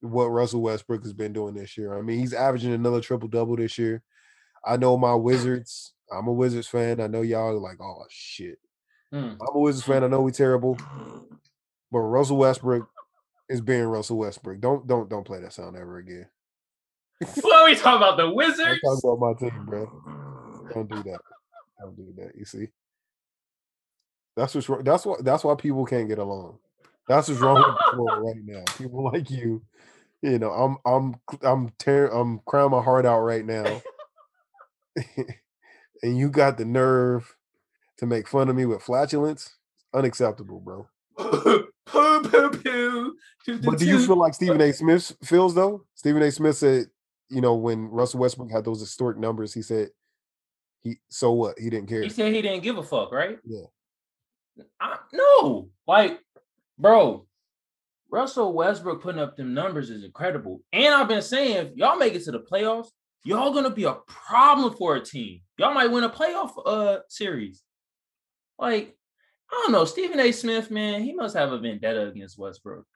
[0.00, 1.98] what Russell Westbrook has been doing this year?
[1.98, 4.00] I mean, he's averaging another triple double this year.
[4.64, 5.92] I know my Wizards.
[6.10, 7.00] I'm a Wizards fan.
[7.00, 8.60] I know y'all are like, oh shit.
[9.12, 9.32] Hmm.
[9.40, 10.04] I'm a Wizards fan.
[10.04, 10.78] I know we terrible,
[11.90, 12.88] but Russell Westbrook
[13.48, 14.60] is being Russell Westbrook.
[14.60, 16.26] Don't don't don't play that sound ever again.
[17.40, 18.16] What are we talking about?
[18.16, 18.80] The Wizards?
[18.80, 19.90] talk about my team, bro.
[20.72, 21.20] Don't do that.
[21.80, 22.32] Don't do that.
[22.36, 22.68] You see,
[24.36, 24.84] that's what's wrong.
[24.84, 26.58] That's why that's why people can't get along.
[27.08, 28.64] That's what's wrong with the world right now.
[28.76, 29.62] People like you,
[30.22, 33.82] you know, I'm I'm I'm tearing I'm crying my heart out right now,
[36.02, 37.34] and you got the nerve
[37.98, 39.56] to make fun of me with flatulence.
[39.94, 41.68] Unacceptable, bro.
[41.88, 43.16] Poo poo poo.
[43.64, 44.72] But do you feel like Stephen A.
[44.72, 45.84] Smith feels though?
[45.94, 46.30] Stephen A.
[46.30, 46.86] Smith said,
[47.30, 49.88] you know, when Russell Westbrook had those historic numbers, he said,
[50.80, 51.58] he so what?
[51.58, 52.02] He didn't care.
[52.02, 53.38] He said he didn't give a fuck, right?
[53.44, 53.66] Yeah.
[54.80, 56.20] I, no, like,
[56.78, 57.26] bro,
[58.10, 60.62] Russell Westbrook putting up them numbers is incredible.
[60.72, 62.88] And I've been saying, if y'all make it to the playoffs,
[63.24, 65.40] y'all gonna be a problem for a team.
[65.58, 67.62] Y'all might win a playoff uh series.
[68.58, 68.96] Like,
[69.50, 70.30] I don't know, Stephen A.
[70.32, 72.86] Smith, man, he must have a vendetta against Westbrook.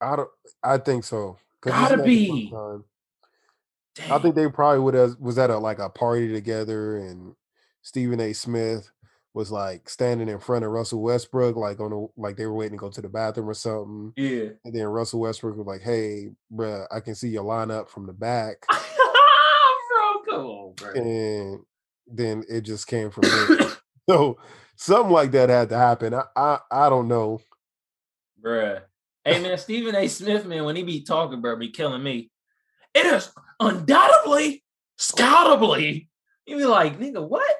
[0.00, 0.28] I don't.
[0.62, 1.38] I think so.
[1.60, 2.52] Gotta not the first be.
[4.10, 7.34] I think they probably would have was at a like a party together, and
[7.82, 8.32] Stephen A.
[8.32, 8.90] Smith
[9.34, 12.78] was like standing in front of Russell Westbrook, like on a like they were waiting
[12.78, 14.12] to go to the bathroom or something.
[14.16, 14.48] yeah.
[14.64, 18.12] And then Russell Westbrook was like, "Hey, bruh, I can see your lineup from the
[18.12, 20.92] back." bro, come on, bro.
[20.94, 21.60] And
[22.06, 23.72] then it just came from there.
[24.08, 24.38] so
[24.76, 26.14] something like that had to happen.
[26.14, 27.40] I I, I don't know.
[28.44, 28.82] Bruh.
[29.24, 30.08] Hey man, Stephen A.
[30.08, 32.30] Smith, man, when he be talking, bro, be killing me.
[32.94, 34.64] It is undoubtedly,
[34.96, 36.08] scoutably.
[36.46, 37.54] You be like, nigga, what?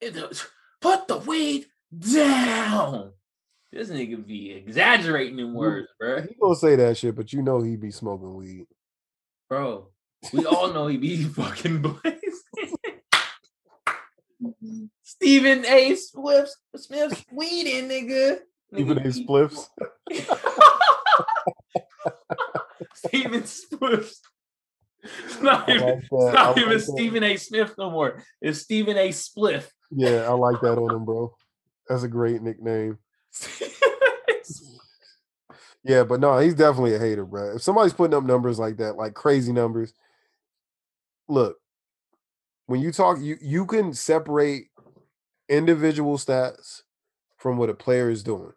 [0.00, 0.46] It is-
[0.80, 3.12] put the weed down.
[3.70, 6.22] This nigga be exaggerating in words, bro.
[6.22, 8.66] He gonna say that shit, but you know he be smoking weed.
[9.50, 9.88] Bro,
[10.32, 11.82] we all know he be fucking.
[15.02, 15.94] Stephen A.
[15.96, 18.38] Swift Smith's weeding, nigga.
[18.72, 19.68] His be- spliffs.
[22.94, 24.20] Stephen Swift.
[25.24, 26.80] It's not even, like it's not even.
[26.80, 27.36] Stephen A.
[27.36, 28.22] Smith no more.
[28.40, 29.08] It's Stephen A.
[29.10, 29.68] Spliff.
[29.90, 31.34] Yeah, I like that on him, bro.
[31.88, 32.98] That's a great nickname.
[35.84, 37.56] Yeah, but no, he's definitely a hater, bro.
[37.56, 39.94] If somebody's putting up numbers like that, like crazy numbers,
[41.28, 41.56] look,
[42.68, 44.68] when you talk, you you can separate
[45.48, 46.82] individual stats
[47.38, 48.52] from what a player is doing.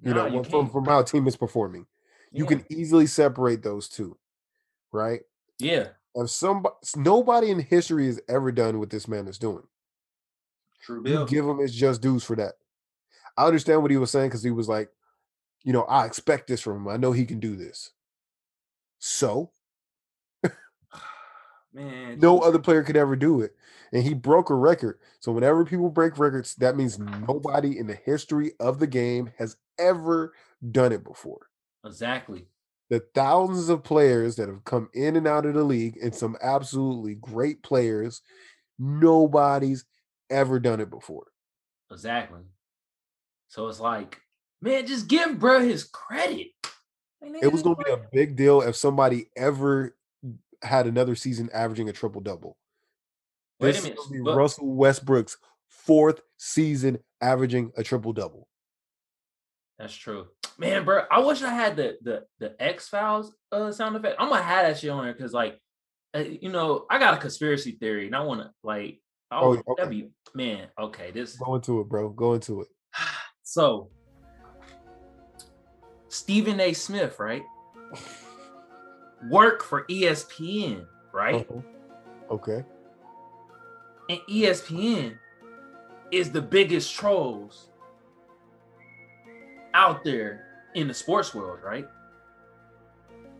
[0.00, 1.86] You know, you from from how a team is performing.
[2.32, 4.16] You can easily separate those two,
[4.90, 5.20] right?
[5.58, 5.88] Yeah.
[6.14, 9.64] If somebody, nobody in history has ever done what this man is doing.
[10.80, 12.54] True You give him his just dues for that.
[13.36, 14.88] I understand what he was saying because he was like,
[15.62, 16.88] you know, I expect this from him.
[16.88, 17.90] I know he can do this.
[18.98, 19.52] So
[21.74, 22.18] Man.
[22.18, 23.54] no other player could ever do it.
[23.92, 24.98] And he broke a record.
[25.20, 29.56] So whenever people break records, that means nobody in the history of the game has
[29.78, 30.32] ever
[30.70, 31.48] done it before.
[31.84, 32.46] Exactly.
[32.90, 36.36] The thousands of players that have come in and out of the league and some
[36.42, 38.22] absolutely great players,
[38.78, 39.84] nobody's
[40.30, 41.26] ever done it before.
[41.90, 42.40] Exactly.
[43.48, 44.20] So it's like,
[44.60, 46.48] man, just give bro his credit.
[47.20, 49.94] Like, It was going to be a big deal if somebody ever
[50.62, 52.56] had another season averaging a triple double.
[53.60, 53.92] Wait a This
[54.24, 55.36] but- Russell Westbrook's
[55.68, 58.48] fourth season averaging a triple double.
[59.78, 60.28] That's true.
[60.58, 64.16] Man, bro, I wish I had the the the X Files uh sound effect.
[64.18, 65.58] I'm gonna have that shit on there because like
[66.14, 69.90] uh, you know, I got a conspiracy theory and I wanna like oh, Oh, that'd
[69.90, 71.10] be man, okay.
[71.10, 72.10] This Go into it, bro.
[72.10, 72.68] Go into it.
[73.42, 73.90] so
[76.08, 76.74] Stephen A.
[76.74, 77.42] Smith, right?
[79.28, 81.46] Work for ESPN, right?
[81.48, 81.60] Uh-huh.
[82.30, 82.64] Okay.
[84.08, 85.16] And ESPN
[86.10, 87.68] is the biggest trolls
[89.74, 91.86] out there in the sports world, right?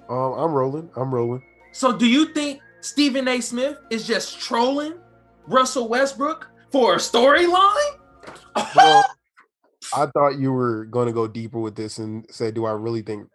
[0.09, 0.90] Um, I'm rolling.
[0.97, 1.42] I'm rolling.
[1.73, 3.40] So do you think Stephen A.
[3.40, 4.95] Smith is just trolling
[5.47, 7.99] Russell Westbrook for a storyline?
[8.77, 9.05] Well,
[9.95, 13.03] I thought you were going to go deeper with this and say, do I really
[13.03, 13.29] think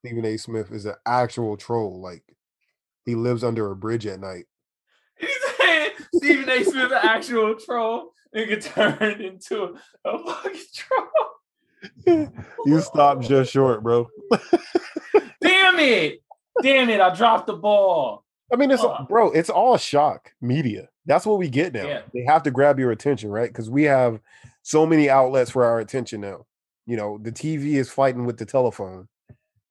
[0.00, 0.36] Stephen A.
[0.38, 2.00] Smith is an actual troll?
[2.00, 2.22] Like
[3.04, 4.44] he lives under a bridge at night.
[5.18, 6.64] He's saying Stephen A.
[6.64, 12.32] Smith, an actual troll, nigga turned into a fucking troll.
[12.66, 14.08] you stopped just short, bro.
[15.40, 16.22] Damn it!
[16.62, 17.00] Damn it!
[17.00, 18.24] I dropped the ball.
[18.52, 19.08] I mean, it's Fuck.
[19.08, 20.88] bro, it's all shock media.
[21.06, 21.86] That's what we get now.
[21.86, 22.02] Yeah.
[22.12, 23.48] They have to grab your attention, right?
[23.48, 24.20] Because we have
[24.62, 26.46] so many outlets for our attention now.
[26.86, 29.08] You know, the TV is fighting with the telephone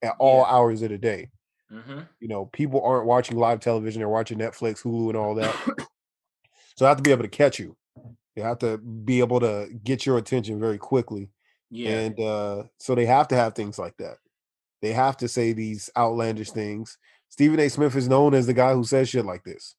[0.01, 0.53] at all Yeah.
[0.55, 1.29] hours of the day.
[1.71, 1.99] Mm-hmm.
[2.19, 5.55] You know, people aren't watching live television; they're watching Netflix, Hulu, and all that.
[6.75, 7.75] so I have to be able to catch you.
[8.35, 11.29] You have to be able to get your attention very quickly,
[11.69, 11.99] Yeah.
[11.99, 14.17] and uh, so they have to have things like that.
[14.81, 16.97] They have to say these outlandish things.
[17.27, 17.69] Stephen A.
[17.69, 19.75] Smith is known as the guy who says shit like this.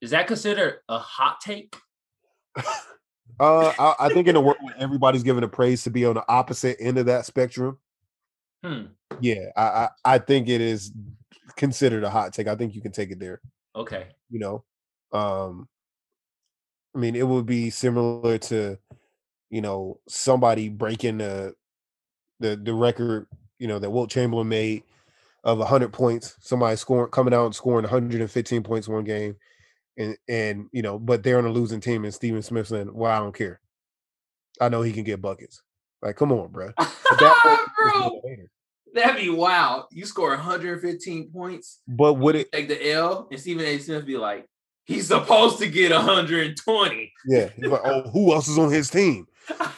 [0.00, 1.76] Is that considered a hot take?
[3.38, 6.14] Uh, I, I think in a world where everybody's given a praise to be on
[6.16, 7.78] the opposite end of that spectrum,
[8.64, 8.86] Hmm.
[9.20, 10.92] yeah, I, I I think it is
[11.56, 12.48] considered a hot take.
[12.48, 13.40] I think you can take it there.
[13.74, 14.08] Okay.
[14.30, 14.64] You know,
[15.18, 15.68] um,
[16.94, 18.78] I mean, it would be similar to,
[19.50, 21.54] you know, somebody breaking the
[22.40, 23.26] the the record,
[23.58, 24.82] you know, that Wilt Chamberlain made
[25.44, 26.36] of hundred points.
[26.40, 29.36] Somebody scoring coming out and scoring 115 points one game,
[29.98, 33.12] and and you know, but they're on a losing team, and Stephen Smith saying, "Well,
[33.12, 33.60] I don't care.
[34.60, 35.62] I know he can get buckets."
[36.02, 36.70] Like, come on, bro.
[37.18, 38.20] Bro,
[38.94, 39.86] that'd be wow.
[39.90, 42.50] You score 115 points, But would it?
[42.52, 43.78] take the L, and Stephen A.
[43.78, 44.46] Smith be like,
[44.84, 47.12] he's supposed to get 120.
[47.26, 49.26] Yeah, he's like, oh, who else is on his team?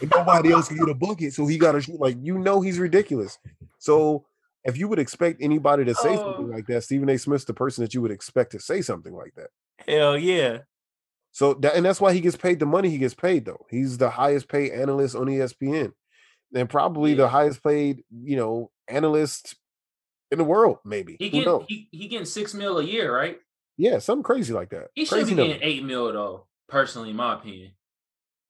[0.00, 1.98] And nobody else can get a bucket, so he got to shoot.
[2.00, 3.38] Like, you know, he's ridiculous.
[3.78, 4.26] So,
[4.64, 6.54] if you would expect anybody to say something Oh.
[6.54, 7.18] like that, Stephen A.
[7.18, 9.48] Smith's the person that you would expect to say something like that.
[9.88, 10.58] Hell yeah.
[11.34, 13.64] So that and that's why he gets paid the money he gets paid though.
[13.70, 15.92] He's the highest paid analyst on ESPN.
[16.54, 19.54] And probably the highest paid, you know, analyst
[20.30, 21.16] in the world, maybe.
[21.18, 21.64] He Who get knows?
[21.68, 23.38] he, he getting six mil a year, right?
[23.76, 24.88] Yeah, something crazy like that.
[24.94, 26.46] He should crazy be getting eight mil though.
[26.68, 27.72] personally, in my opinion.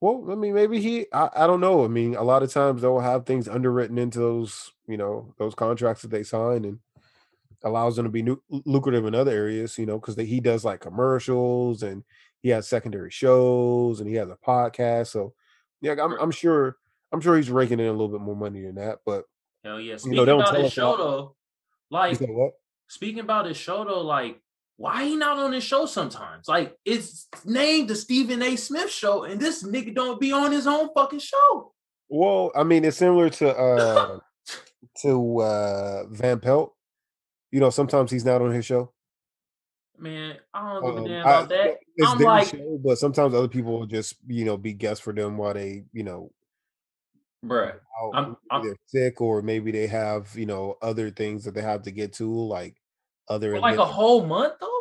[0.01, 1.07] Well, I mean, maybe he.
[1.13, 1.85] I, I don't know.
[1.85, 5.55] I mean, a lot of times they'll have things underwritten into those, you know, those
[5.55, 6.81] contracts that they sign, and
[7.63, 9.79] allows them to be nu- lucrative in other areas.
[9.79, 12.03] You know, because he does like commercials and
[12.43, 15.07] he has secondary shows and he has a podcast.
[15.07, 15.35] So,
[15.81, 16.79] yeah, I'm, I'm sure.
[17.13, 18.99] I'm sure he's raking in a little bit more money than that.
[19.05, 19.25] But
[19.65, 19.93] Hell yeah.
[19.93, 21.37] you Speaking know, they don't about tell his show though,
[21.91, 22.19] like
[22.89, 24.41] speaking about his show though, like
[24.77, 26.49] why he not on his show sometimes?
[26.49, 28.57] Like it's named the Stephen A.
[28.57, 31.73] Smith show, and this nigga don't be on his own fucking show.
[32.09, 34.19] Well, I mean, it's similar to uh
[35.03, 36.75] to uh Van Pelt.
[37.51, 38.93] You know, sometimes he's not on his show.
[39.99, 41.77] Man, I don't give a Um, damn I- about that.
[41.97, 45.05] it's I'm their like, show, but sometimes other people will just you know be guests
[45.05, 46.33] for them while they you know
[47.51, 47.81] out,
[48.15, 51.83] I'm- I'm- they're sick or maybe they have you know other things that they have
[51.83, 52.77] to get to like
[53.29, 54.81] other like a whole month though.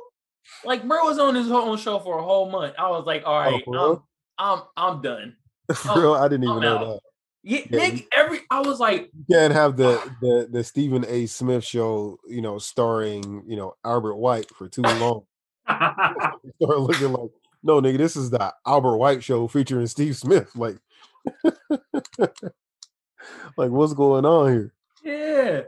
[0.65, 2.75] Like bro was on his own show for a whole month.
[2.77, 4.03] I was like, all right, Oh,
[4.37, 4.57] I'm.
[4.57, 5.35] I'm I'm done.
[5.75, 6.85] For real, I didn't even I'm know out.
[6.85, 6.99] that.
[7.43, 10.15] Yeah, Yeah, nigga, every I was like, You can't have the ah.
[10.21, 11.25] the the Stephen A.
[11.27, 15.23] Smith show, you know, starring you know Albert White for too long.
[15.67, 17.29] Start looking like
[17.63, 20.55] no, nigga, this is the Albert White show featuring Steve Smith.
[20.55, 20.77] Like,
[23.57, 24.73] like what's going on here?
[25.03, 25.61] yeah.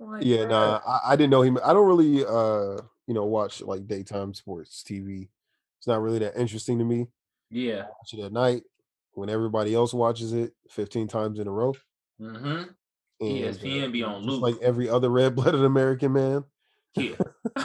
[0.00, 0.48] Like, Yeah, bruh.
[0.50, 1.58] nah, I, I didn't know him.
[1.64, 5.28] I don't really, uh, you know, watch like daytime sports TV.
[5.78, 7.06] It's not really that interesting to me.
[7.50, 7.82] Yeah.
[7.82, 8.62] Watch it at night
[9.12, 11.74] when everybody else watches it 15 times in a row.
[12.20, 12.62] Mm-hmm.
[13.20, 14.40] And, ESPN be uh, on loop.
[14.40, 16.44] like every other red-blooded American man.
[16.94, 17.16] Yeah.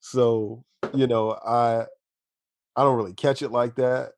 [0.00, 0.64] So,
[0.94, 1.84] you know, I
[2.76, 4.12] I don't really catch it like that,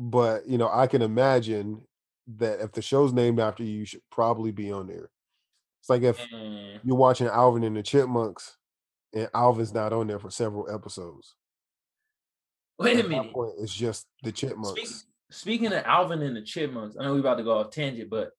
[0.00, 1.82] but you know, I can imagine
[2.38, 5.10] that if the show's named after you, you should probably be on there.
[5.80, 8.56] It's like if Man, you're watching Alvin and the Chipmunks
[9.14, 11.34] and Alvin's not on there for several episodes.
[12.78, 13.32] wait a At minute.
[13.32, 15.04] point, it's just the Chipmunks.
[15.30, 18.30] speaking of Alvin and the Chipmunks, I know we're about to go off tangent, but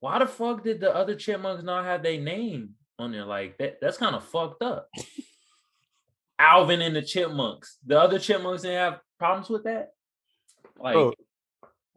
[0.00, 3.24] why the fuck did the other Chipmunks not have their name on there?
[3.24, 4.88] Like that, that's kind of fucked up.
[6.38, 7.78] Alvin and the Chipmunks.
[7.86, 9.90] The other Chipmunks didn't have problems with that.
[10.78, 11.12] Like, Bro,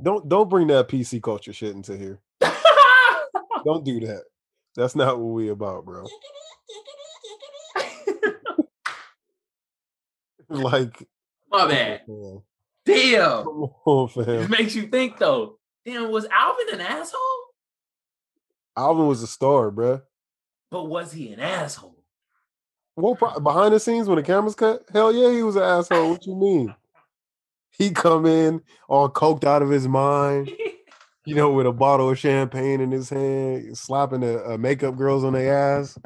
[0.01, 2.19] don't don't bring that PC culture shit into here.
[3.65, 4.23] Don't do that.
[4.75, 6.05] That's not what we about, bro.
[10.49, 11.07] Like,
[11.51, 12.01] my bad.
[12.07, 12.41] man.
[12.85, 13.43] Damn.
[13.43, 15.59] Come on, It makes you think though.
[15.85, 17.19] Damn, was Alvin an asshole?
[18.75, 20.01] Alvin was a star, bruh.
[20.71, 22.03] But was he an asshole?
[22.95, 26.09] Well, pro- behind the scenes when the cameras cut, hell yeah, he was an asshole.
[26.11, 26.75] What you mean?
[27.71, 30.51] He come in all coked out of his mind,
[31.25, 35.23] you know, with a bottle of champagne in his hand, slapping the uh, makeup girls
[35.23, 35.97] on their ass.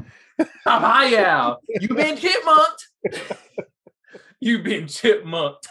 [0.62, 1.60] Stop high Al.
[1.68, 3.38] You been chipmunked.
[4.40, 5.66] you been chipmunked.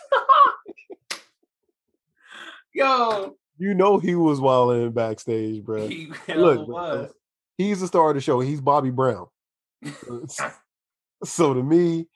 [2.74, 5.88] Yo, You know he was wilding backstage, bruh.
[5.90, 7.09] he Look, Look, bro.
[7.59, 8.40] He's the star of the show.
[8.40, 9.26] He's Bobby Brown.
[11.22, 12.09] so to me,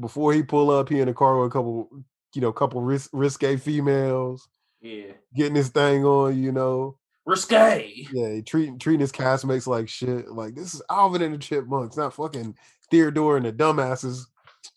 [0.00, 1.88] before he pull up, he in the car with a couple,
[2.36, 4.46] you know, couple ris- risque females,
[4.82, 5.12] Yeah.
[5.34, 6.98] getting his thing on, you know.
[7.24, 8.06] Risque.
[8.12, 10.28] Yeah, he treating treating his castmates like shit.
[10.30, 12.54] Like this is Alvin and the Chipmunks, not fucking
[12.90, 14.26] Theodore and the dumbasses.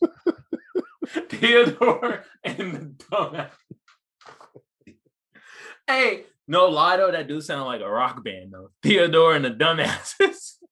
[1.30, 3.51] Theodore and the dumbass.
[5.88, 8.70] hey, no lie though, that do sound like a rock band though.
[8.84, 10.53] Theodore and the dumbasses.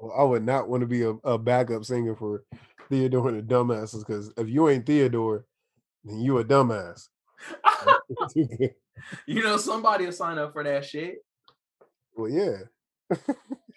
[0.00, 2.44] Well, I would not want to be a, a backup singer for
[2.88, 5.44] Theodore and the dumbasses because if you ain't Theodore,
[6.04, 7.08] then you a dumbass.
[9.26, 11.18] you know somebody will sign up for that shit.
[12.16, 12.56] well, yeah.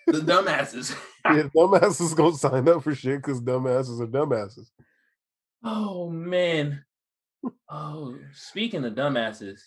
[0.07, 0.95] The dumbasses.
[1.25, 4.69] yeah, dumbasses gonna sign up for shit because dumbasses are dumbasses.
[5.63, 6.83] Oh man.
[7.69, 9.61] Oh, speaking of dumbasses,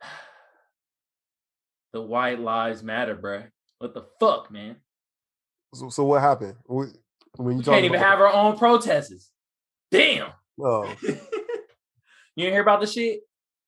[1.92, 3.48] the white lives matter, bruh.
[3.78, 4.76] What the fuck, man?
[5.74, 9.30] So, so what happened when you We can't even have our own protests.
[9.90, 10.30] Damn.
[10.58, 10.92] Oh,
[12.36, 13.20] you didn't hear about the shit?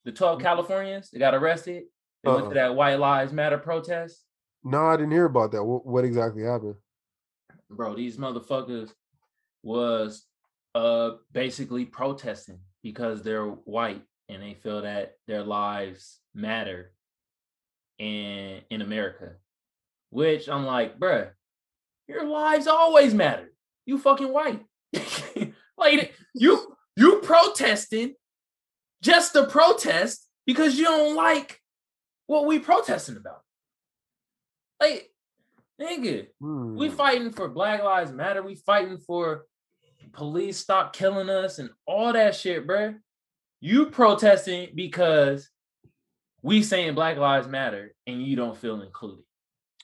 [0.04, 1.84] The 12 Californians, they got arrested.
[2.22, 2.48] They went Uh-uh.
[2.50, 4.24] to that White Lives Matter protest.
[4.64, 5.64] no, I didn't hear about that.
[5.64, 6.76] What, what exactly happened?
[7.70, 8.90] Bro, these motherfuckers
[9.62, 10.24] was
[10.74, 16.92] uh basically protesting because they're white and they feel that their lives matter
[17.98, 19.32] in in America.
[20.10, 21.30] Which I'm like, bruh,
[22.08, 23.52] your lives always matter.
[23.86, 24.64] You fucking white.
[25.78, 28.14] like you you protesting
[29.02, 31.60] just to protest because you don't like
[32.26, 33.42] what we protesting about.
[34.80, 35.10] Like,
[35.80, 36.94] nigga, we Hmm.
[36.94, 38.42] fighting for Black Lives Matter.
[38.42, 39.46] We fighting for
[40.12, 42.94] police stop killing us and all that shit, bro.
[43.60, 45.50] You protesting because
[46.42, 49.24] we saying Black Lives Matter and you don't feel included.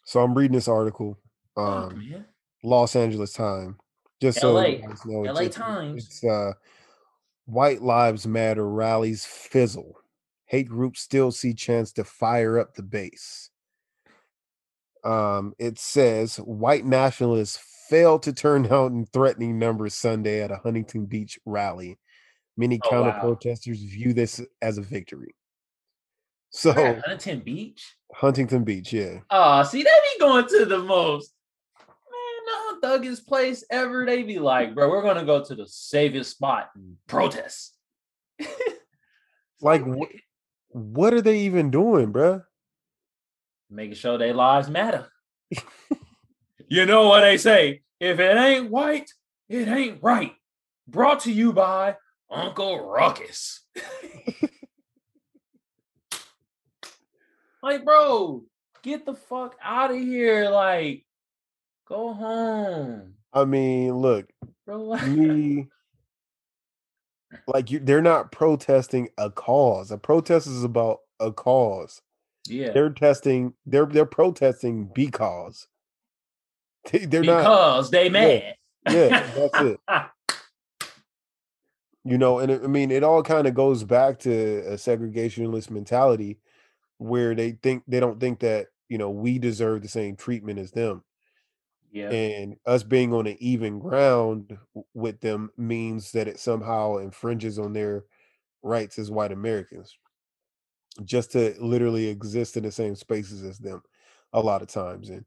[0.04, 1.18] So I'm reading this article,
[1.56, 2.26] um, man.
[2.62, 3.78] Los Angeles Time.
[4.20, 4.78] Just so LA.
[5.04, 6.04] know, LA it's- Times.
[6.06, 6.52] It's uh,
[7.46, 9.96] White Lives Matter rallies fizzle.
[10.46, 13.50] Hate groups still see chance to fire up the base.
[15.04, 20.56] Um, it says white nationalists failed to turn out in threatening numbers Sunday at a
[20.56, 21.98] Huntington Beach rally.
[22.56, 23.20] Many Oh, counter wow.
[23.20, 25.34] protesters view this as a victory.
[26.50, 27.96] So Huntington Beach.
[28.14, 29.20] Huntington Beach, yeah.
[29.30, 31.32] Oh, see, they be going to the most
[32.82, 34.04] man, thuggest place ever.
[34.04, 37.76] They be like, bro, we're gonna go to the safest spot and protest.
[39.64, 40.08] Like what,
[40.70, 42.42] what are they even doing, bruh?
[43.72, 45.08] making sure their lives matter.
[46.68, 47.82] you know what they say?
[47.98, 49.10] If it ain't white,
[49.48, 50.32] it ain't right.
[50.86, 51.96] Brought to you by
[52.30, 53.64] Uncle Ruckus.
[57.62, 58.44] like, bro,
[58.82, 60.50] get the fuck out of here.
[60.50, 61.04] Like,
[61.92, 64.28] go home, I mean, look,
[64.66, 64.96] bro.
[65.06, 65.68] me
[67.46, 69.90] like you they're not protesting a cause.
[69.90, 72.02] A protest is about a cause.
[72.48, 75.66] yeah, They're testing they're they're protesting because
[76.90, 78.56] they, they're not because they mad.
[78.90, 79.80] yeah, that's it.
[82.04, 85.70] you know and it, i mean it all kind of goes back to a segregationist
[85.70, 86.36] mentality
[86.98, 90.72] where they think they don't think that you know we deserve the same treatment as
[90.72, 91.04] them
[91.92, 94.58] yeah, and us being on an even ground
[94.94, 98.04] with them means that it somehow infringes on their
[98.62, 99.96] rights as white americans
[101.04, 103.82] just to literally exist in the same spaces as them
[104.32, 105.24] a lot of times and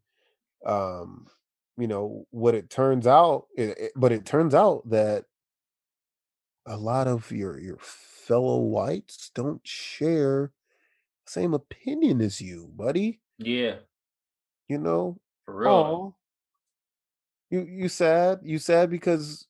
[0.66, 1.28] um
[1.78, 5.26] you know what it turns out it, it- but it turns out that
[6.66, 10.54] a lot of your your fellow whites don't share
[11.26, 13.22] the same opinion as you buddy.
[13.38, 13.80] Yeah,
[14.68, 15.20] you know?
[15.46, 15.98] For real.
[15.98, 16.16] Oh,
[17.60, 18.40] you you sad?
[18.44, 19.46] You sad because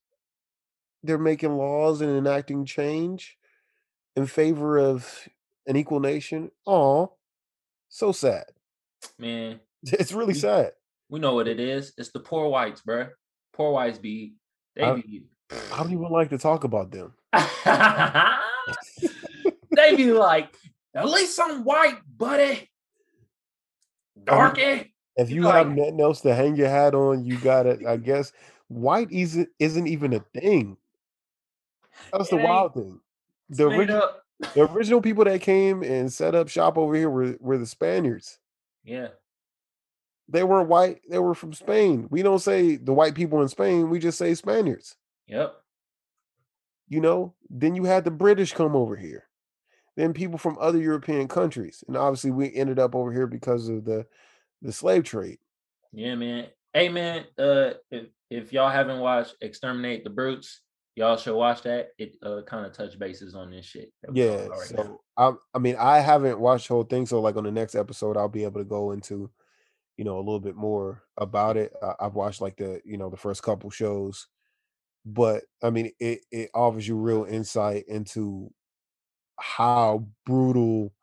[1.04, 3.38] they're making laws and enacting change
[4.16, 5.28] in favor of
[5.68, 6.52] an equal nation?
[6.68, 7.14] Oh,
[7.90, 8.46] so sad.
[9.20, 10.72] Man, It's really We- sad.
[11.10, 11.94] we know what it is.
[11.98, 13.08] It's the poor whites, bro.
[13.54, 14.34] Poor whites be
[14.76, 15.24] they I- be
[15.72, 17.14] I don't even like to talk about them.
[19.72, 20.54] they be like,
[20.96, 22.70] at least I'm white, buddy.
[24.24, 24.95] Darky.
[25.18, 27.66] If You you know, have like- nothing else to hang your hat on, you got
[27.66, 27.86] it.
[27.86, 28.34] I guess
[28.68, 30.78] white isn't isn't even a thing.
[32.12, 33.00] That's the wild thing.
[33.50, 34.10] The original
[34.54, 38.40] the original people that came and set up shop over here were were the Spaniards.
[38.84, 39.10] Yeah.
[40.28, 41.02] They were white.
[41.10, 42.08] They were from Spain.
[42.10, 43.90] We don't say the white people in Spain.
[43.90, 44.98] We just say Spaniards.
[45.28, 45.56] Yep.
[46.90, 47.36] You know.
[47.50, 49.26] Then you had the British come over here.
[49.96, 53.86] Then people from other European countries, and obviously we ended up over here because of
[53.86, 54.06] the
[54.66, 55.40] the slave trade.
[55.94, 56.48] Yeah, man.
[56.74, 57.26] Hey, man.
[57.38, 60.62] Uh, if, if y'all haven't watched "Exterminate the Brutes,"
[60.96, 61.90] y'all should watch that.
[61.98, 63.92] It uh kind of touch bases on this shit.
[64.12, 64.48] Yeah.
[64.48, 64.84] talking about now.
[64.84, 67.06] So I, I mean, I haven't watched the whole thing.
[67.06, 69.30] So like on the next episode, I'll be able to go into,
[69.98, 71.74] you know, a little bit more about it.
[71.82, 74.28] I, I've watched like the, you know, the first couple shows,
[75.06, 78.52] but I mean, it it offers you real insight into
[79.38, 80.94] how brutal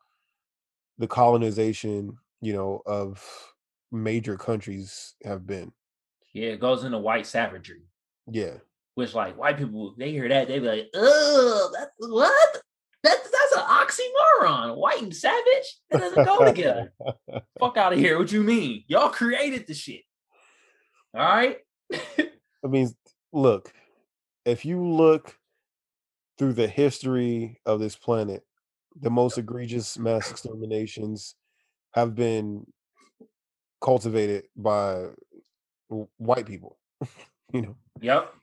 [0.98, 3.51] the colonization, you know, of
[3.92, 5.72] major countries have been.
[6.32, 7.82] Yeah, it goes into white savagery,
[8.26, 8.54] Yeah.
[8.94, 12.62] which like white people they hear that they be like, "Oh, that's what?
[13.02, 14.76] That's that's an oxymoron.
[14.76, 16.92] White and savage that doesn't go together.
[17.60, 18.18] Fuck out of here.
[18.18, 18.84] What you mean?
[18.86, 20.02] Y'all created the shit.
[21.14, 21.58] All right.
[21.92, 22.88] I mean,
[23.32, 23.72] look,
[24.46, 25.36] if you look
[26.38, 28.44] through the history of this planet,
[29.00, 31.34] the most egregious mass exterminations
[31.94, 32.64] have been
[33.82, 35.08] cultivated by
[36.18, 36.78] white people.
[37.52, 38.34] you know, Yep.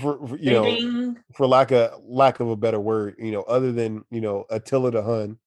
[0.00, 1.16] for, for you Ding, know, ding.
[1.34, 4.90] for lack of lack of a better word, you know, other than you know Attila
[4.90, 5.38] the Hun,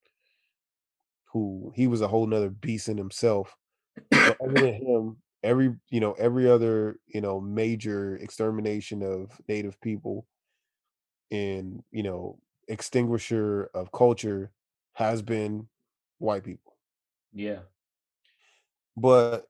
[1.34, 3.56] who he was a whole nother beast in himself.
[4.26, 9.80] But other than him, every you know every other you know major extermination of native
[9.82, 10.26] people
[11.32, 14.52] and you know extinguisher of culture
[14.94, 15.68] has been
[16.20, 16.76] white people.
[17.34, 17.60] Yeah.
[19.00, 19.48] But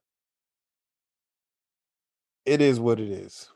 [2.44, 3.48] it is what it is.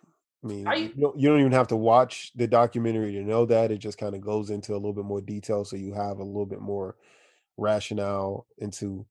[0.42, 3.47] I mean, I- you don't, you don't even have to watch the documentary to know
[3.47, 3.70] that.
[3.70, 6.24] It just kind of goes into a little bit more detail, so you have a
[6.24, 6.97] little bit more
[7.57, 9.07] rationale into,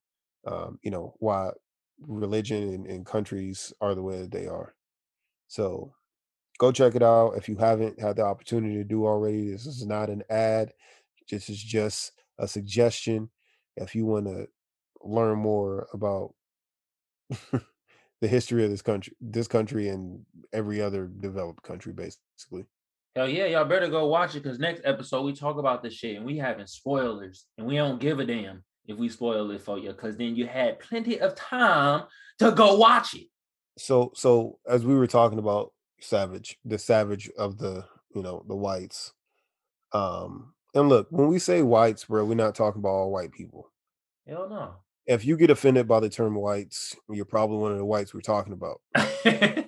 [0.45, 1.51] um, you know, why
[2.01, 4.75] religion and, and countries are the way that they are.
[5.47, 5.93] So,
[6.59, 9.51] go check it out if you haven't had the opportunity to do already.
[9.51, 10.73] This is not an ad.
[11.29, 13.31] This is just a suggestion.
[13.77, 14.47] If you want to
[15.03, 16.35] learn more about
[18.21, 22.65] the history of this country, this country, and every other developed country, basically.
[23.15, 26.15] Hell yeah, y'all better go watch it because next episode we talk about this shit
[26.15, 29.77] and we having spoilers and we don't give a damn if we spoil it for
[29.77, 32.05] you because then you had plenty of time
[32.39, 33.27] to go watch it.
[33.77, 38.55] So, so as we were talking about Savage, the Savage of the you know the
[38.55, 39.13] whites,
[39.91, 43.71] um, and look, when we say whites, bro, we're not talking about all white people.
[44.27, 44.75] Hell no.
[45.05, 48.21] If you get offended by the term whites, you're probably one of the whites we're
[48.21, 48.79] talking about.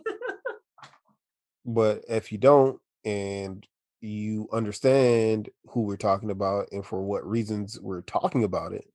[1.66, 3.66] but if you don't, and
[4.02, 8.86] you understand who we're talking about and for what reasons we're talking about it,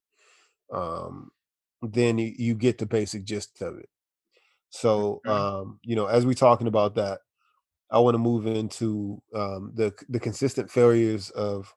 [0.73, 1.31] um,
[1.83, 3.89] then you, get the basic gist of it.
[4.71, 5.31] So, Mhm.
[5.31, 7.21] um, you know, as we're talking about that,
[7.91, 11.75] I want to move into um, the the consistent failures of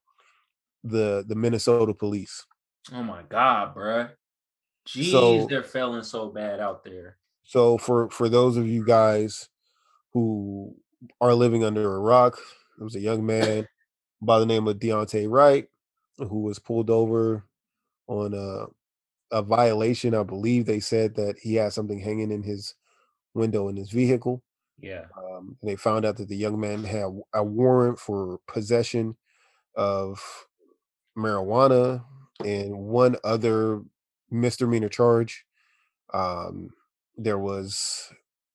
[0.84, 2.46] the the Minnesota police.
[2.92, 4.12] oh my god, bruh.
[4.88, 7.18] Jeez, So- they're failing so bad out there.
[7.46, 9.50] So, for for those of you guys
[10.14, 10.76] who
[11.20, 12.40] are living under a rock,
[12.78, 13.68] there was a young man
[14.22, 15.68] by the name of Daunte Wright
[16.18, 17.44] who was pulled over
[18.08, 18.68] on a
[19.36, 20.16] a violation.
[20.16, 22.76] I believe they said that he had something hanging in his
[23.34, 24.44] window in his vehicle.
[24.80, 25.06] Yeah.
[25.18, 29.18] Um, and they found out that the young man had a warrant for possession
[29.76, 30.48] of
[31.18, 32.06] marijuana
[32.46, 33.82] and one other
[34.30, 35.46] misdemeanor charge.
[36.14, 36.70] Um,
[37.18, 38.12] there was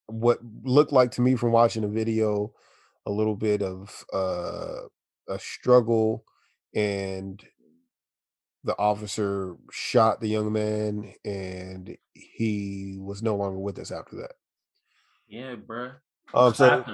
[0.06, 2.52] what looked like to me from watching the video
[3.06, 4.80] a little bit of uh,
[5.28, 6.24] a struggle,
[6.74, 7.42] and
[8.64, 14.32] the officer shot the young man, and he was no longer with us after that.
[15.28, 15.94] Yeah, bruh.
[16.34, 16.84] Um, so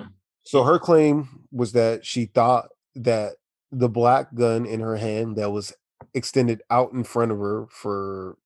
[0.44, 3.34] so her claim was that she thought that
[3.72, 5.72] the black gun in her hand that was
[6.12, 8.36] extended out in front of her for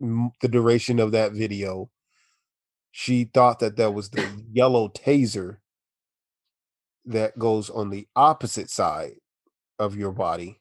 [0.00, 1.90] the duration of that video,
[2.90, 5.58] she thought that that was the yellow taser
[7.04, 9.14] that goes on the opposite side
[9.78, 10.60] of your body,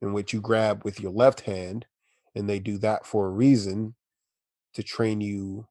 [0.00, 1.86] in which you grab with your left hand,
[2.34, 3.94] and they do that for a reason
[4.74, 5.66] to train you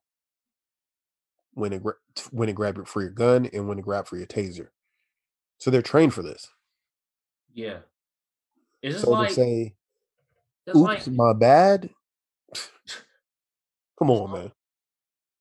[1.54, 1.80] when to
[2.32, 4.70] when to grab it for your gun and when to grab for your taser.
[5.58, 6.48] So they're trained for this.
[7.54, 7.80] Yeah.
[8.82, 9.76] It's just So like, say,
[10.70, 11.90] "Oops, like my bad."
[14.00, 14.52] Come on, man.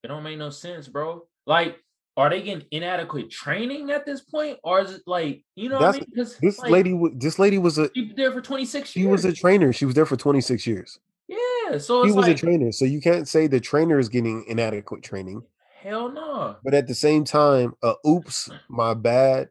[0.02, 1.26] it don't make no sense, bro.
[1.46, 1.78] Like,
[2.16, 5.88] are they getting inadequate training at this point, or is it like you know what
[5.88, 6.06] I mean?
[6.10, 9.06] Because This like, lady, this lady was a she was there for twenty six she
[9.06, 9.72] was a trainer.
[9.72, 10.98] She was there for 26 years.
[11.28, 14.44] yeah, so it's was like a trainer, so you can't say the trainer is getting
[14.48, 15.42] inadequate training.
[15.82, 16.56] hell no.
[16.64, 19.48] But at the same time, uh, oops, my bad.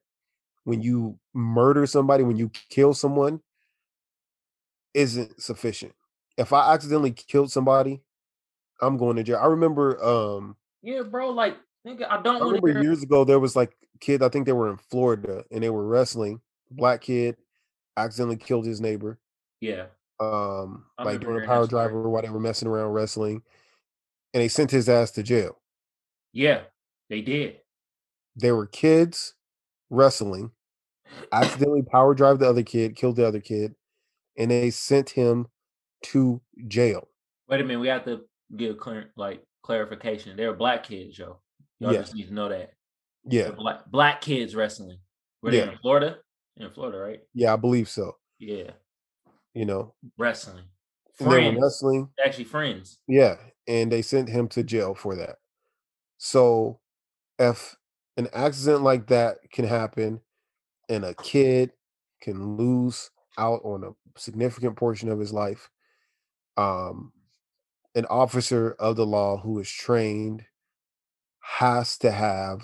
[0.66, 3.42] When you murder somebody, when you kill someone,
[4.94, 5.94] isn't sufficient.
[6.40, 8.02] If I accidentally killed somebody,
[8.82, 9.40] I'm going to jail.
[9.42, 11.32] I remember, um, Yeah, bro.
[11.32, 14.24] Like, nigga, I don't I remember years ago there was like kid.
[14.24, 16.40] I think they were in Florida and they were wrestling.
[16.72, 17.36] Black kid
[17.98, 19.20] accidentally killed his neighbor.
[19.60, 19.88] Yeah,
[20.22, 23.44] Um, I like doing a power driver while they were messing around wrestling,
[24.34, 25.60] and they sent his ass to jail.
[26.32, 26.62] yeah,
[27.10, 27.58] they did.
[28.38, 29.34] They were kids
[29.90, 30.52] wrestling,
[31.34, 33.76] accidentally power drive the other kid, killed the other kid,
[34.38, 35.48] and they sent him
[36.04, 37.08] to jail.
[37.48, 38.22] Wait a minute, we have to
[38.58, 40.36] give clear like clarification.
[40.38, 41.40] They're black kids, yo.
[41.80, 42.02] Y'all Yeah.
[42.02, 42.74] just need to know that.
[43.26, 45.00] Yeah, They're black black kids wrestling.
[45.42, 45.72] Were they Yeah.
[45.72, 46.20] in Florida?
[46.58, 47.22] In Florida, right?
[47.34, 48.18] yeah, I believe so.
[48.40, 48.72] Yeah,
[49.54, 50.58] You know, wrestling.
[50.58, 50.68] and
[51.20, 52.10] they were Friends, wrestling.
[52.26, 53.00] actually friends.
[53.08, 53.38] Yeah,
[53.68, 55.38] and they sent him to jail for that.
[56.18, 56.82] So,
[57.38, 57.78] if
[58.18, 60.22] an accident like that can happen,
[60.90, 61.72] and a kid
[62.22, 65.70] can lose out on a significant portion of his life,
[66.60, 67.12] um,
[67.96, 70.44] an officer of the law who is trained
[71.42, 72.62] has to have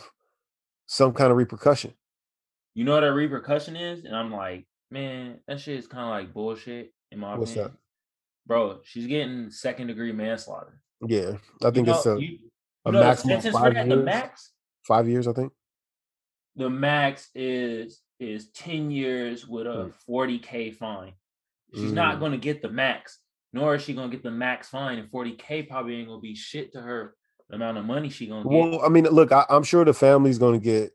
[0.86, 1.94] some kind of repercussion.
[2.74, 4.04] You know what a repercussion is?
[4.06, 7.62] And I'm like, man, that shit is kind of like bullshit in my What's that?
[7.62, 7.78] opinion.
[8.48, 10.80] Bro, she's getting second degree manslaughter.
[11.08, 12.38] Yeah, I You think it's a, you,
[12.86, 14.06] a you know maximum of sentence for five that, the years.
[14.06, 14.52] max?
[14.88, 15.52] Five years, I think.
[16.56, 19.94] the max is is 10 years with a Mm.
[20.08, 21.14] 40k fine.
[21.74, 22.20] She's not Mm.
[22.20, 23.20] going to get the max,
[23.56, 25.00] nor is she going to get the max fine.
[25.00, 27.16] And 40k probably ain't going to be shit to her.
[27.50, 28.56] The amount of money she going to get.
[28.56, 30.92] Well, I mean, look, I, I'm sure the family's going to get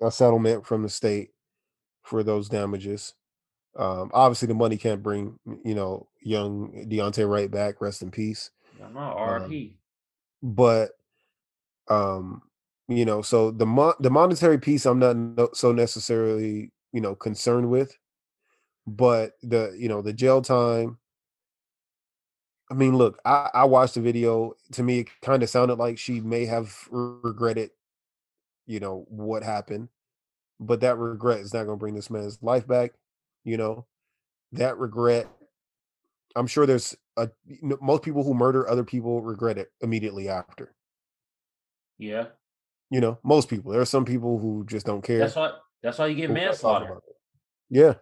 [0.00, 1.30] a settlement from the state
[2.02, 3.14] for those damages.
[3.78, 7.80] Um, obviously, the money can't bring you know young Daunte Wright back.
[7.80, 8.50] Rest in peace.
[8.84, 9.74] I'm not RP.
[10.42, 10.90] But
[11.88, 12.42] um,
[12.88, 17.14] You know, so the mo- the monetary piece I'm not no- so necessarily you know
[17.14, 17.96] concerned with,
[18.86, 20.98] but the you know the jail time.
[22.72, 24.54] I mean, look, I, I watched the video.
[24.72, 27.68] To me, it kind of sounded like she may have regretted,
[28.66, 29.90] you know, what happened,
[30.58, 32.92] but that regret is not going to bring this man's life back.
[33.44, 33.84] You know,
[34.52, 35.28] that regret.
[36.34, 37.28] I'm sure there's a
[37.82, 40.74] most people who murder other people regret it immediately after.
[41.98, 42.28] Yeah.
[42.88, 43.72] You know, most people.
[43.72, 45.18] There are some people who just don't care.
[45.18, 45.52] That's why
[45.82, 47.00] that's why you get manslaughter.
[47.68, 47.96] Yeah.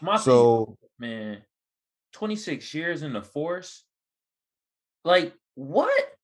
[0.00, 1.42] My so thing, man,
[2.18, 3.84] 26 years in the force.
[5.04, 6.16] Like, what?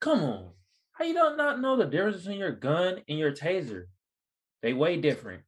[0.00, 0.50] Come on.
[0.92, 3.86] How you don't not know the difference between your gun and your taser?
[4.62, 5.42] They way different.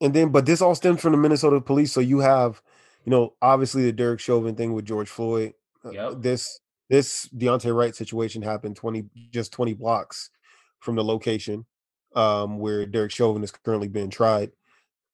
[0.00, 1.92] And then, but this all stems from the Minnesota police.
[1.92, 2.62] So you have,
[3.04, 5.52] you know, obviously the Derek Chauvin thing with George Floyd.
[5.84, 6.14] Uh.
[6.14, 10.30] This this Daunte Wright situation happened 20 just 20 blocks
[10.80, 11.66] from the location
[12.14, 14.52] um, where Derek Chauvin is currently being tried.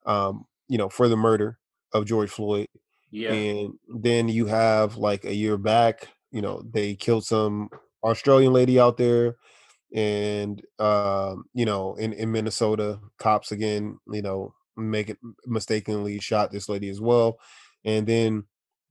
[0.07, 1.59] Um, you know, for the murder
[1.93, 2.69] of George Floyd.
[3.13, 3.33] Yeah.
[3.33, 7.69] And then you have like a year back, you know, they killed some
[8.03, 9.37] Australian lady out there
[9.95, 16.51] and um, you know, in, in Minnesota, cops again, you know, make it mistakenly shot
[16.51, 17.39] this lady as well.
[17.85, 18.45] And then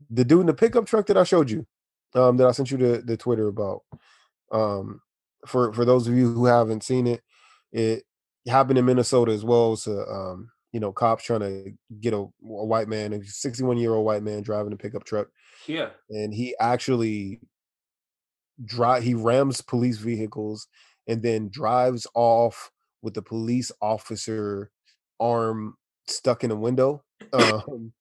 [0.10, 1.66] the dude in the pickup truck that I showed you,
[2.14, 3.82] um, that I sent you the, the Twitter about.
[4.52, 5.02] Um,
[5.48, 7.22] for for those of you who haven't seen it,
[7.72, 8.04] it
[8.48, 9.76] happened in Minnesota as well.
[9.76, 13.94] So um, you know, cops trying to get a, a white man, a 61 year
[13.94, 15.28] old white man driving a pickup truck.
[15.68, 15.90] Yeah.
[16.10, 17.40] And he actually
[18.64, 20.68] drive he rams police vehicles
[21.08, 24.72] and then drives off with the police officer
[25.20, 25.76] arm
[26.08, 27.04] stuck in a window.
[27.34, 27.94] Um,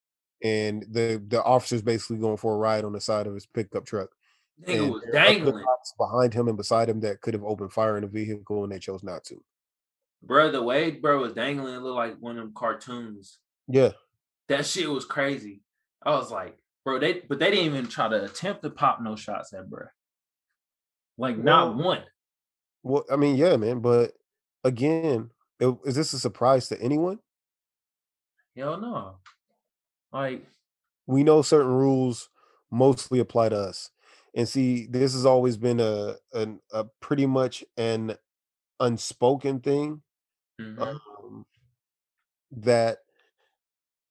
[0.43, 3.85] and the the officer's basically going for a ride on the side of his pickup
[3.85, 4.09] truck.
[4.67, 5.65] Nigga was dangling
[5.99, 8.79] behind him and beside him that could have opened fire in the vehicle and they
[8.79, 9.43] chose not to.
[10.23, 13.39] Bro, the way bro was dangling, it looked like one of them cartoons.
[13.69, 13.93] Yeah.
[14.49, 15.63] That shit was crazy.
[16.05, 19.17] I was like, bro, they but they didn't even try to attempt to pop no
[19.17, 19.87] shots at bro.
[21.17, 22.03] Like well, not one.
[22.83, 24.13] Well, I mean, yeah, man, but
[24.65, 27.19] again, it, is this a surprise to anyone?
[28.57, 29.17] Hell no.
[30.13, 30.47] Like
[31.07, 32.29] we know certain rules
[32.71, 33.91] mostly apply to us.
[34.35, 38.17] And see, this has always been a, a, a pretty much an
[38.79, 40.03] unspoken thing
[40.61, 40.83] mm-hmm.
[40.83, 41.47] um,
[42.53, 42.99] that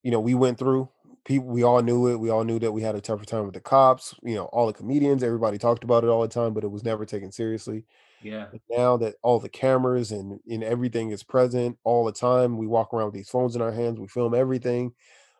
[0.02, 0.88] you know we went through.
[1.24, 2.18] People we all knew it.
[2.18, 4.14] We all knew that we had a tougher time with the cops.
[4.22, 6.84] You know all the comedians everybody talked about it all the time but it was
[6.84, 7.84] never taken seriously.
[8.22, 8.46] Yeah.
[8.70, 12.92] Now that all the cameras and and everything is present all the time we walk
[12.92, 14.92] around with these phones in our hands we film everything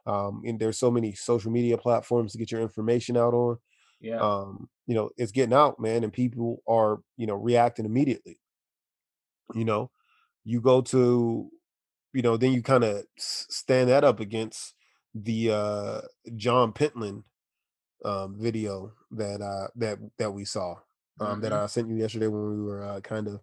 [0.07, 3.59] um and there's so many social media platforms to get your information out on
[4.01, 4.19] yeah.
[4.19, 8.41] um you know it's getting out man and people are you know reacting immediately
[9.55, 9.91] you know
[10.45, 11.51] you go to
[12.13, 14.75] you know then you kind of stand that up against
[15.15, 16.01] the uh
[16.37, 17.23] john pentland
[18.05, 20.75] um video that uh that that we saw
[21.21, 21.41] um mm-hmm.
[21.41, 23.41] that i sent you yesterday when we were uh, kind of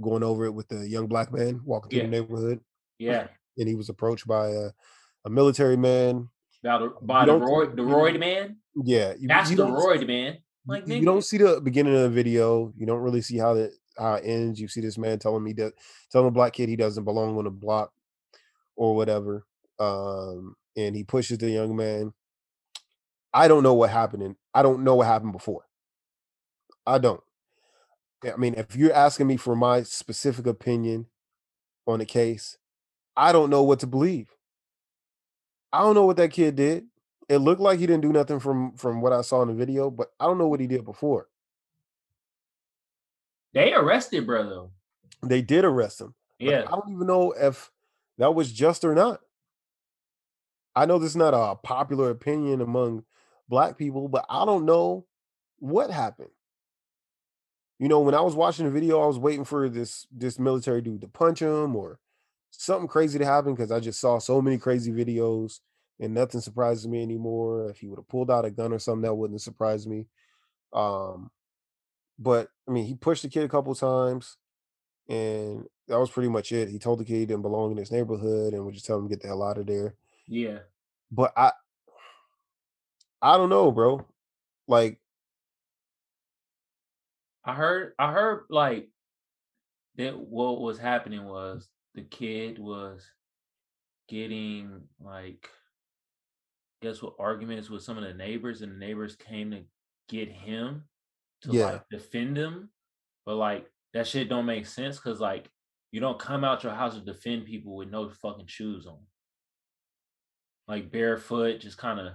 [0.00, 2.04] going over it with the young black man walking through yeah.
[2.04, 2.60] the neighborhood.
[2.98, 3.26] Yeah.
[3.58, 4.70] And he was approached by a,
[5.26, 6.30] a military man.
[6.64, 8.56] By the, by the roid the roid man?
[8.82, 10.38] Yeah that's you the roid man.
[10.66, 12.72] like you, you don't see the beginning of the video.
[12.78, 14.60] You don't really see how the how it ends.
[14.60, 15.74] You see this man telling me that
[16.10, 17.92] telling a black kid he doesn't belong on the block
[18.76, 19.46] or whatever.
[19.78, 22.12] Um, and he pushes the young man.
[23.34, 24.22] I don't know what happened.
[24.22, 25.64] And I don't know what happened before.
[26.86, 27.22] I don't.
[28.24, 31.06] I mean, if you're asking me for my specific opinion
[31.86, 32.56] on the case,
[33.16, 34.30] I don't know what to believe.
[35.72, 36.84] I don't know what that kid did.
[37.28, 39.90] It looked like he didn't do nothing from from what I saw in the video,
[39.90, 41.28] but I don't know what he did before.
[43.54, 44.66] They arrested brother.
[45.22, 46.14] They did arrest him.
[46.38, 46.64] Yeah.
[46.66, 47.70] I don't even know if
[48.18, 49.20] that was just or not.
[50.74, 53.04] I know this is not a popular opinion among
[53.48, 55.06] black people, but I don't know
[55.58, 56.30] what happened.
[57.78, 60.80] You know, when I was watching the video, I was waiting for this this military
[60.80, 61.98] dude to punch him or
[62.50, 65.60] something crazy to happen because I just saw so many crazy videos
[65.98, 67.68] and nothing surprises me anymore.
[67.70, 70.06] If he would have pulled out a gun or something, that wouldn't surprise me.
[70.72, 71.30] Um,
[72.22, 74.36] but I mean, he pushed the kid a couple times,
[75.08, 76.68] and that was pretty much it.
[76.68, 79.04] He told the kid he didn't belong in his neighborhood and would just tell him
[79.04, 79.94] to get the hell out of there.
[80.28, 80.58] Yeah.
[81.10, 81.52] But I
[83.20, 84.06] I don't know, bro.
[84.68, 85.00] Like
[87.44, 88.88] I heard I heard like
[89.96, 93.04] that what was happening was the kid was
[94.08, 95.50] getting like
[96.80, 99.62] guess what arguments with some of the neighbors and the neighbors came to
[100.08, 100.84] get him
[101.42, 101.66] to yeah.
[101.66, 102.70] like defend him,
[103.26, 105.50] but like that shit don't make sense because like
[105.90, 108.98] you don't come out your house to defend people with no fucking shoes on.
[110.68, 112.14] Like barefoot, just kind of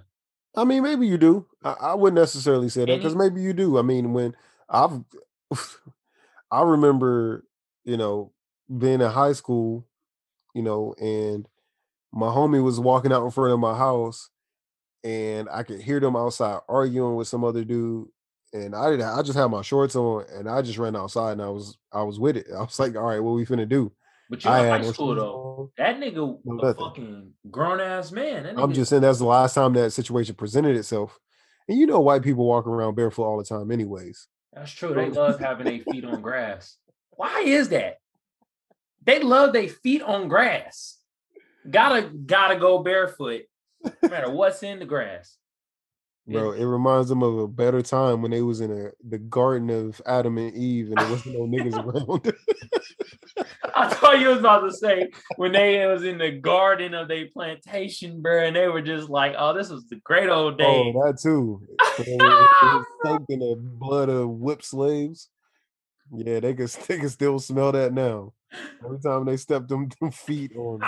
[0.58, 1.46] I mean, maybe you do.
[1.64, 3.78] I, I wouldn't necessarily say that because maybe you do.
[3.78, 4.36] I mean, when
[4.68, 5.02] I've,
[6.52, 7.46] I remember,
[7.86, 8.34] you know,
[8.76, 9.88] being in high school,
[10.56, 11.48] you know, and
[12.12, 14.32] my homie was walking out in front of my house,
[15.04, 18.08] and I could hear them outside arguing with some other dude,
[18.54, 19.08] and I didn't.
[19.08, 22.04] I just had my shorts on, and I just ran outside, and I was, I
[22.04, 22.48] was with it.
[22.56, 23.92] I was like, all right, what we finna do?
[24.30, 25.72] But you're I in had high no school though.
[25.78, 28.46] That nigga No a fucking grown ass man.
[28.58, 31.18] I'm just saying that's the last time that situation presented itself.
[31.68, 34.28] And you know, white people walk around barefoot all the time, anyways.
[34.54, 34.94] That's true.
[34.94, 36.78] They love having their feet on grass.
[37.12, 38.00] Why is that?
[39.04, 40.98] They love their feet on grass.
[41.70, 43.44] Gotta gotta go barefoot,
[43.84, 45.38] no matter what's in the grass.
[46.28, 49.70] Bro, it reminds them of a better time when they was in a, the garden
[49.70, 52.34] of Adam and Eve and there wasn't no niggas around.
[53.74, 57.28] I thought you was about to say when they was in the garden of their
[57.28, 60.96] plantation, bro, and they were just like, "Oh, this was the great old oh, days."
[60.98, 61.62] oh, that too.
[61.98, 65.30] When they were- they was soaked in the blood of whipped slaves.
[66.12, 68.34] Yeah, they could they can still smell that now.
[68.84, 70.82] Every time they step them, them feet on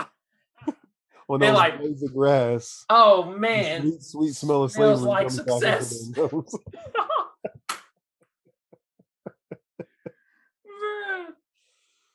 [1.29, 2.85] on They those like, blades of grass.
[2.89, 5.25] oh the man, sweet, sweet smell of smells slavery.
[5.25, 6.11] like back into success.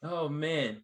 [0.02, 0.82] oh man,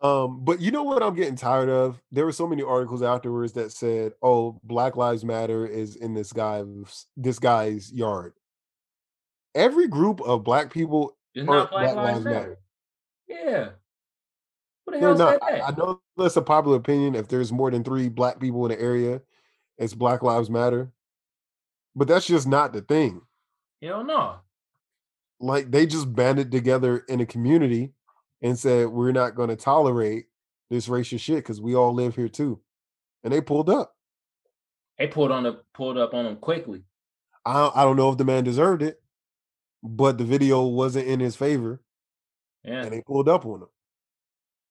[0.00, 2.00] Um, but you know what I'm getting tired of?
[2.12, 6.32] There were so many articles afterwards that said, "Oh, Black Lives Matter is in this
[6.32, 8.34] guy's this guy's yard."
[9.54, 12.58] Every group of black people are not Black Lives Matter.
[13.28, 13.70] Yeah.
[14.86, 15.42] Who the They're hell said that?
[15.42, 17.14] I, I know that's a popular opinion.
[17.14, 19.22] If there's more than three black people in the area,
[19.78, 20.92] it's Black Lives Matter.
[21.96, 23.22] But that's just not the thing.
[23.82, 24.36] Hell no.
[25.40, 27.92] Like they just banded together in a community
[28.42, 30.26] and said, "We're not going to tolerate
[30.70, 32.60] this racist shit because we all live here too,"
[33.22, 33.96] and they pulled up.
[34.98, 36.84] They pulled on the pulled up on him quickly.
[37.44, 39.02] I don't- I don't know if the man deserved it,
[39.82, 41.82] but the video wasn't in his favor,
[42.62, 42.84] Yeah.
[42.84, 43.68] and they pulled up on him.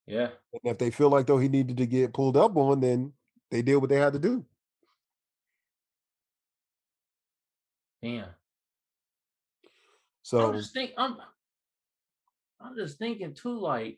[0.07, 0.29] Yeah.
[0.53, 3.13] And if they feel like though he needed to get pulled up on, then
[3.49, 4.45] they did what they had to do.
[8.01, 8.25] Damn.
[10.23, 11.17] So I'm just think I'm
[12.59, 13.97] I'm just thinking too, like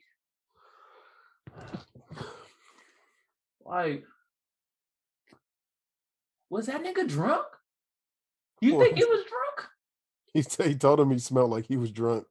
[3.66, 4.04] like
[6.50, 7.46] was that nigga drunk?
[8.62, 9.70] You think he Was- was drunk?
[10.34, 12.26] he, t- he told him he smelled like he was drunk.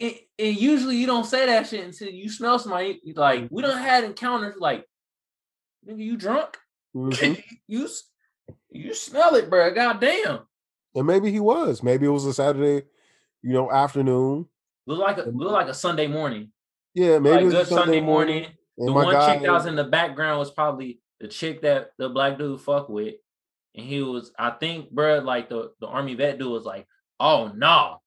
[0.00, 3.00] And, and usually you don't say that shit until you smell somebody.
[3.14, 4.84] Like we don't had encounters like,
[5.88, 6.56] nigga, you drunk?
[6.96, 7.42] Mhm.
[7.66, 7.88] you
[8.70, 9.72] you smell it, bro.
[9.72, 10.40] Goddamn.
[10.94, 11.82] and maybe he was.
[11.82, 12.86] Maybe it was a Saturday,
[13.42, 14.46] you know, afternoon.
[14.86, 16.50] Look like a look like a Sunday morning.
[16.94, 18.46] Yeah, maybe like it was a good Sunday morning.
[18.78, 22.08] And the one chick that was in the background was probably the chick that the
[22.08, 23.14] black dude fuck with.
[23.74, 26.86] And he was, I think, bro, like the, the army vet dude was like,
[27.20, 28.00] oh no,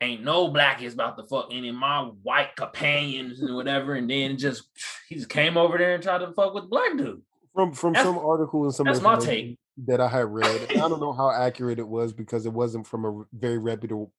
[0.00, 3.94] ain't no black is about to fuck any of my white companions and whatever.
[3.94, 4.64] And then just
[5.08, 7.22] he just came over there and tried to fuck with black dude.
[7.54, 9.58] from from That's- some article and some that's my take.
[9.86, 10.70] that I had read.
[10.72, 14.12] I don't know how accurate it was because it wasn't from a very reputable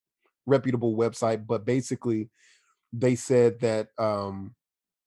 [0.46, 2.30] reputable website, but basically
[2.94, 4.56] they said that um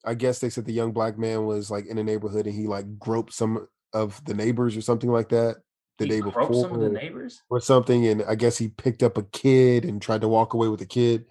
[0.05, 2.67] I guess they said the young black man was like in a neighborhood and he
[2.67, 5.57] like groped some of the neighbors or something like that
[6.01, 7.43] the He day before some of the neighbors.
[7.51, 10.69] or something and I guess he picked up a kid and tried to walk away
[10.69, 11.27] with the kid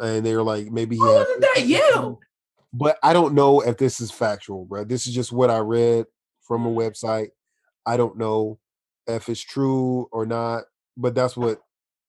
[0.00, 2.18] and they were like maybe he Why had wasn't that you?
[2.72, 4.84] but I don't know if this is factual, bro.
[4.84, 6.06] This is just what I read
[6.42, 6.76] from a Mm.
[6.76, 7.30] website.
[7.86, 8.58] I don't know
[9.06, 10.64] if it's true or not,
[10.96, 11.60] but that's what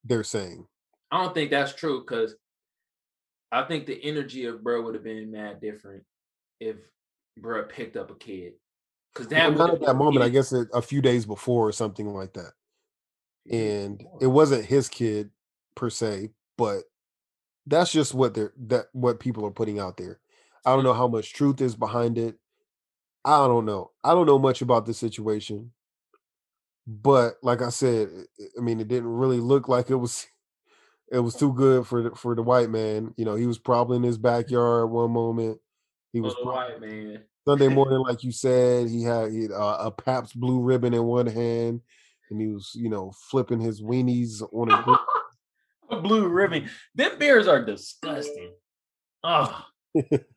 [0.04, 0.68] they're saying.
[1.10, 2.36] I don't think that's true because
[3.52, 6.04] I think the energy of bro would have been mad different
[6.60, 6.78] if
[7.38, 8.54] bro picked up a kid.
[9.14, 12.08] Because Well, not at that moment, I guess a, a few days before or something
[12.14, 12.54] like that.
[13.52, 15.32] And it wasn't his kid
[15.76, 16.84] per se, but
[17.66, 20.20] that's just what they're that what people are putting out there.
[20.66, 22.38] I don't know how much truth is behind it.
[23.26, 23.92] I don't know.
[24.04, 25.72] I don't know much about the situation.
[26.88, 28.10] But like I said,
[28.58, 30.28] I- mean, it didn't really look like it was
[31.12, 33.14] it was too good for the, for the white man.
[33.18, 35.60] You know, he was probably in his backyard one moment.
[36.14, 37.24] He was the probably, white man.
[37.48, 41.04] Sunday morning, like you said, he had, he had uh, a Pabst blue ribbon in
[41.04, 41.82] one hand,
[42.30, 45.96] and he was, you know, flipping his weenies on a.
[45.96, 46.70] a blue ribbon.
[46.96, 48.54] Them beers are disgusting.
[49.24, 49.66] Oh,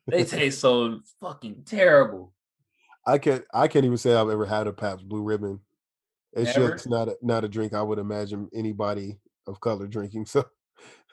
[0.07, 2.33] they taste so fucking terrible.
[3.07, 5.61] I can't, I can't even say I've ever had a Pabst blue ribbon.
[6.33, 6.75] It's Never?
[6.75, 10.27] just not a, not a drink I would imagine anybody of color drinking.
[10.27, 10.45] So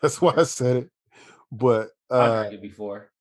[0.01, 0.89] that's why I said it.
[1.51, 3.11] but I uh drank it before.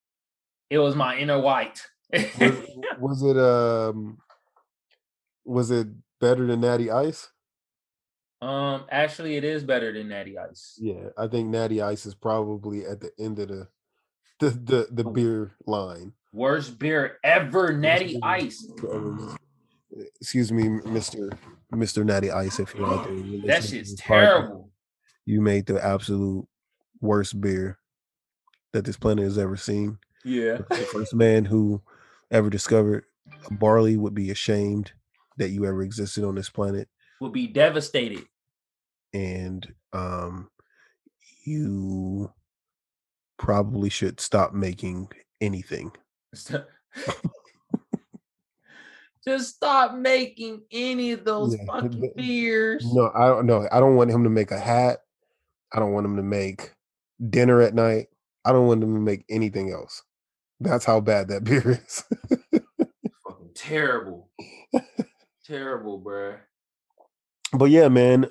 [0.70, 1.82] It was my inner white.
[2.12, 2.52] Was,
[2.98, 4.18] was it um
[5.44, 5.88] was it
[6.20, 7.28] better than Natty Ice?
[8.42, 10.74] um, actually, it is better than Natty Ice.
[10.80, 13.68] Yeah, I think Natty Ice is probably at the end of the
[14.38, 15.10] the the, the Oh.
[15.10, 16.12] beer line.
[16.32, 18.66] Worst beer ever, Natty Ice.
[18.90, 19.36] Um,
[20.20, 21.30] Excuse me, Mister
[21.72, 23.14] Mister Natty Ice, if you're out there.
[23.14, 24.70] you're That shit's terrible.
[25.26, 26.46] You made the absolute
[27.00, 27.78] worst beer
[28.72, 29.98] that this planet has ever seen.
[30.24, 30.58] Yeah.
[30.70, 31.82] the first man who
[32.30, 33.04] ever discovered
[33.52, 34.92] barley would be ashamed
[35.38, 36.88] that you ever existed on this planet?
[37.20, 38.24] Would be devastated.
[39.12, 40.48] and um
[41.44, 42.30] you
[43.38, 45.08] probably should stop making
[45.40, 45.90] anything.
[49.24, 52.84] Just stop making any of those Yeah, fucking beers.
[52.94, 54.98] no i don't know i don't want him to make a hat.
[55.72, 56.72] I don't want him to make
[57.30, 58.08] dinner at night.
[58.44, 60.02] I don't want him to make anything else
[60.60, 62.04] that's how bad that beer is
[63.24, 64.28] Fucking terrible.
[65.44, 66.38] terrible, bruh.
[67.52, 68.26] but yeah, man,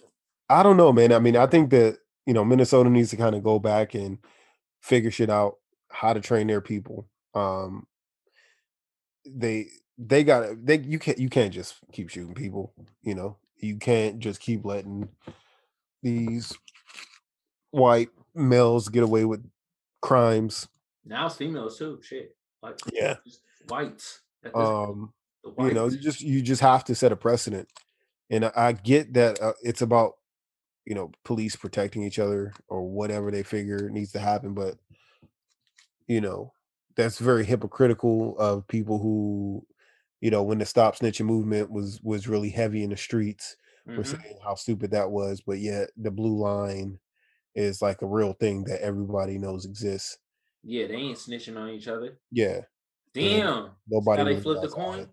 [0.50, 1.12] I don't know, man.
[1.12, 4.20] I mean, I think that you know Minnesota needs to kind of go back and
[4.82, 5.58] figure shit out
[5.92, 7.08] how to train their people.
[7.34, 7.88] Um,
[9.26, 9.68] they
[9.98, 12.74] they got they you can't you can't just keep shooting people.
[13.04, 15.10] You know, you can't just keep letting
[16.02, 16.58] these
[17.72, 19.46] white males get away with
[20.02, 20.68] crimes.
[21.10, 22.00] Now it's females too.
[22.02, 22.36] Shit.
[22.62, 23.18] Like Yeah.
[23.68, 24.22] whites.
[24.46, 27.16] at this point, Um, the you know you just you just have to set a
[27.16, 27.68] precedent
[28.30, 30.14] and i, get that uh, it's about
[30.86, 34.76] you know police protecting each other or whatever they figure needs to happen but
[36.08, 36.52] you know
[36.96, 39.66] that's very hypocritical of people who
[40.22, 43.56] you know when the stop snitching movement was was really heavy in the streets
[43.96, 44.08] were Mhm.
[44.22, 47.00] saying how stupid that was but yet the blue line
[47.56, 50.18] is like a real thing that everybody knows exists
[50.64, 52.20] Yeah, they ain't snitching on each other.
[52.32, 52.62] yeah
[53.14, 53.72] Damn.
[53.88, 55.08] Nobody they really flip the coin?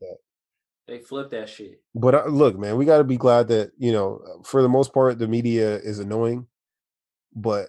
[0.87, 1.83] They flipped that shit.
[1.95, 4.69] But uh, look, man, we got to be glad that you know, uh, for the
[4.69, 6.47] most part, the media is annoying,
[7.35, 7.69] but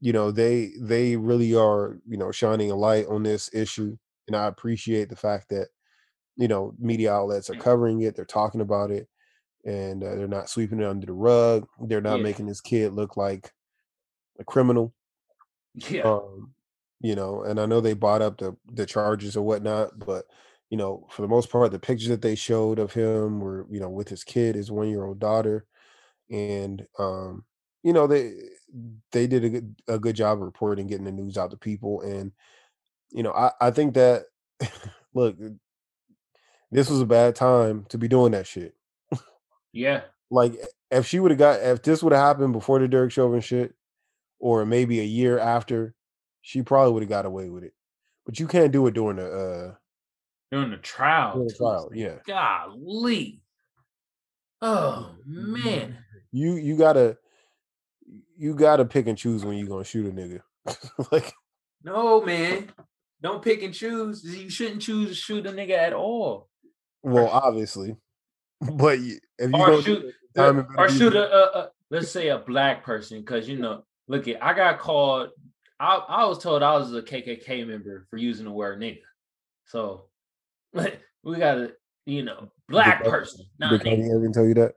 [0.00, 3.96] you know, they they really are you know shining a light on this issue,
[4.28, 5.68] and I appreciate the fact that
[6.36, 9.08] you know media outlets are covering it, they're talking about it,
[9.64, 11.66] and uh, they're not sweeping it under the rug.
[11.80, 12.22] They're not Yeah.
[12.22, 13.50] making this kid look like
[14.38, 14.94] a criminal.
[15.74, 16.02] Yeah.
[16.02, 16.54] Um,
[17.02, 20.24] you know, and I know they bought up the the charges or whatnot, but
[20.70, 23.78] you know, for the most part, the pictures that they showed of him were, you
[23.80, 25.66] know, with his kid, his one year old daughter,
[26.30, 27.44] and um,
[27.82, 28.32] you know, they
[29.10, 32.00] they did a good a good job of reporting, getting the news out to people,
[32.00, 32.32] and
[33.10, 34.24] you know, I I think that
[35.14, 35.36] look,
[36.70, 38.74] this was a bad time to be doing that shit.
[39.72, 40.02] yeah.
[40.30, 40.54] Like,
[40.90, 43.74] if she would have got, if this would have happened before the Derek Chauvin shit,
[44.38, 45.94] or maybe a year after,
[46.42, 47.72] she probably would have got away with it.
[48.26, 49.74] But you can't do it during the uh
[50.50, 51.32] During the trial.
[51.34, 51.90] during the trial.
[51.94, 53.40] Yeah, Golly.
[54.60, 55.52] Oh Mm-hmm.
[55.64, 55.98] man.
[56.30, 57.16] you you gotta
[58.36, 60.40] you gotta pick and choose when you're gonna shoot a nigga.
[61.12, 61.32] like,
[61.82, 62.70] No, man.
[63.22, 64.24] Don't pick and choose.
[64.24, 66.48] You shouldn't choose to shoot a nigga at all.
[67.04, 67.96] well, obviously,
[68.60, 72.10] but if you Or shoot- it, the time it or shoot a, a, a let's
[72.10, 75.28] say a black person because you know look at i got called
[75.82, 79.00] I, I was told i was a kkk member for using the word nigga
[79.66, 80.04] so
[80.72, 81.72] we got a
[82.06, 83.84] you know black Did- person not Did.
[83.84, 84.74] Kyrie Irving tell you that?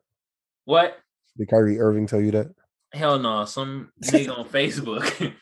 [0.65, 0.97] what
[1.37, 2.47] Did Kyrie Irving tell you that?
[2.93, 5.03] hell no some nigga on facebook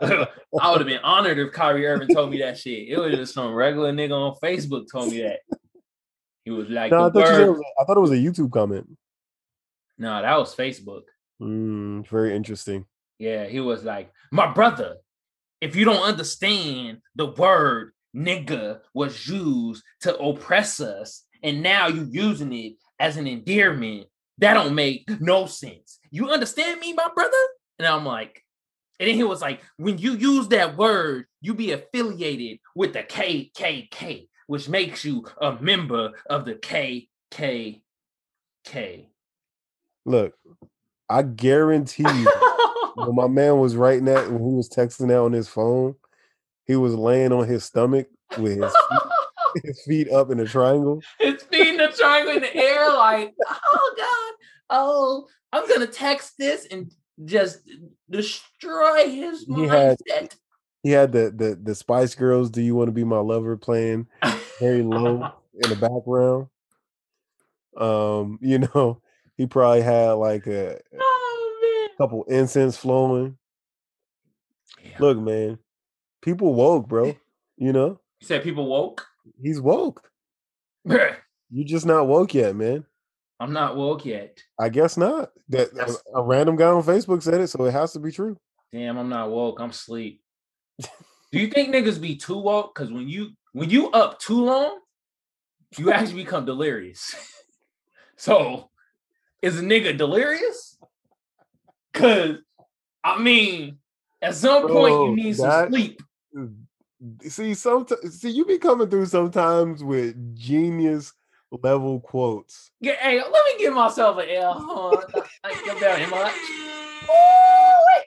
[0.60, 3.34] i would have been honored if Kyrie Irving told me that shit it was just
[3.34, 5.40] some regular nigga on facebook told me that
[6.44, 8.50] he was like No, I thought, it was a- I thought it was a YouTube
[8.52, 8.86] comment.
[9.98, 11.02] no that was facebook
[11.42, 12.84] Mm, very interesting.
[13.20, 14.96] Yeah, he was like, My brother,
[15.60, 22.08] if you don't understand the word nigga was used to oppress us, and now you
[22.10, 24.06] using it as an endearment,
[24.38, 25.98] that don't make no sense.
[26.10, 27.36] You understand me, my brother?
[27.78, 28.42] And I'm like,
[28.98, 33.02] and then he was like, when you use that word, you be affiliated with the
[33.02, 37.80] KKK, which makes you a member of the KKK.
[40.06, 40.34] Look,
[41.10, 42.08] I guarantee you,
[43.06, 45.94] when my man was writing that, when he was texting that on his phone,
[46.66, 51.00] he was laying on his stomach with his feet, his feet up in a triangle.
[51.18, 54.34] it's beating a triangle in the air, like, oh God,
[54.70, 56.92] oh, I'm gonna text this and
[57.24, 57.60] just
[58.08, 59.98] destroy his He had-
[60.82, 64.06] He had the the the Spice Girls "Do You Want to Be My Lover" playing
[64.58, 65.30] very low
[65.62, 66.46] in the background.
[67.76, 69.02] Um, you know,
[69.36, 70.78] he probably had like a
[72.00, 73.36] couple incense flowing.
[74.82, 74.92] man.
[74.98, 75.58] Look, man,
[76.22, 77.14] People woke, bro.
[77.56, 79.06] You know, You said people woke.
[79.42, 80.10] he's woke.
[80.84, 82.84] You just not woke yet, man.
[83.38, 84.42] I'm not woke yet.
[84.58, 85.30] I guess not.
[85.48, 88.12] That a, That's- a random guy on Facebook said it, so it has to be
[88.12, 88.38] true.
[88.72, 89.60] Damn, I'm not woke.
[89.60, 90.22] I'm asleep.
[90.80, 92.74] Do you think niggas be too woke?
[92.74, 94.78] Because when you when you up too long,
[95.76, 97.14] you actually become delirious.
[98.16, 98.70] so
[99.42, 100.78] is a nigga delirious?
[101.92, 102.36] Cause
[103.02, 103.78] I mean,
[104.22, 106.02] at some point you need some sleep.
[107.22, 111.12] See, sometimes see you be coming through sometimes with genius
[111.50, 112.70] level quotes.
[112.80, 114.52] Yeah, hey, let me give myself an L.
[114.52, 115.22] Hold on.
[115.42, 116.34] I ain't come down here much.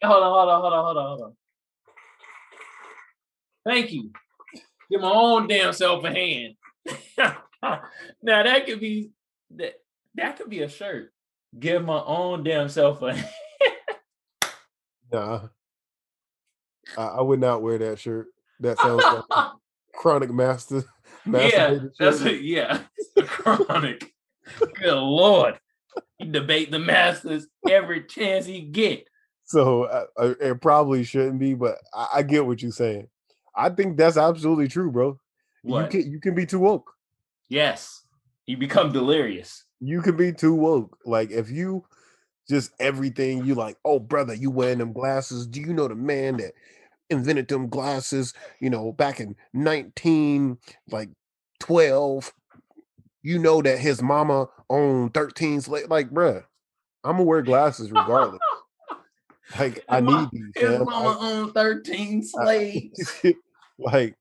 [0.03, 1.33] Hold on, hold on, hold on, hold on, hold on.
[3.65, 4.11] Thank you.
[4.91, 6.55] Give my own damn self a hand.
[7.17, 9.11] now that could be
[9.55, 9.73] that
[10.15, 11.11] that could be a shirt.
[11.57, 13.29] Give my own damn self a hand.
[15.13, 15.41] Nah,
[16.97, 18.27] I, I would not wear that shirt.
[18.59, 19.51] That sounds like a
[19.93, 20.83] chronic master.
[21.25, 22.41] yeah, that's shirt.
[22.41, 22.79] Yeah,
[23.25, 24.11] chronic.
[24.73, 25.59] Good lord,
[26.17, 29.07] he debate the masters every chance he get.
[29.45, 33.07] So uh, uh, it probably shouldn't be, but I, I get what you're saying.
[33.55, 35.19] I think that's absolutely true, bro.
[35.61, 35.93] What?
[35.93, 36.91] You can you can be too woke.
[37.49, 38.03] Yes,
[38.47, 39.63] you become delirious.
[39.79, 40.97] You can be too woke.
[41.05, 41.85] Like if you
[42.49, 45.47] just everything you like, oh brother, you wearing them glasses.
[45.47, 46.53] Do you know the man that
[47.09, 50.57] invented them glasses, you know, back in 19
[50.91, 51.09] like
[51.59, 52.33] 12?
[53.21, 55.87] You know that his mama owned 13 slaves.
[55.89, 56.43] Like, bruh,
[57.03, 58.41] I'm gonna wear glasses regardless.
[59.59, 60.51] like I need these.
[60.55, 60.85] His fam.
[60.85, 63.11] mama owned 13 slaves.
[63.23, 63.35] I-
[63.79, 64.15] like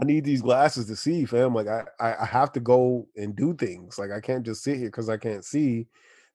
[0.00, 1.54] I need these glasses to see, fam.
[1.54, 3.98] Like I, I, I have to go and do things.
[3.98, 5.86] Like I can't just sit here because I can't see,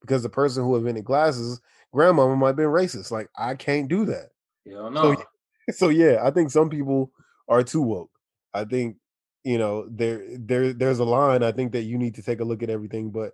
[0.01, 1.61] because the person who invented glasses,
[1.93, 3.11] grandmama might have been racist.
[3.11, 4.29] Like I can't do that.
[4.69, 5.17] Hell So, no.
[5.73, 7.11] So yeah, I think some people
[7.49, 8.11] are too woke.
[8.53, 8.95] I think
[9.43, 11.43] you know there there there's a line.
[11.43, 13.33] I think that you need to take a look at everything, but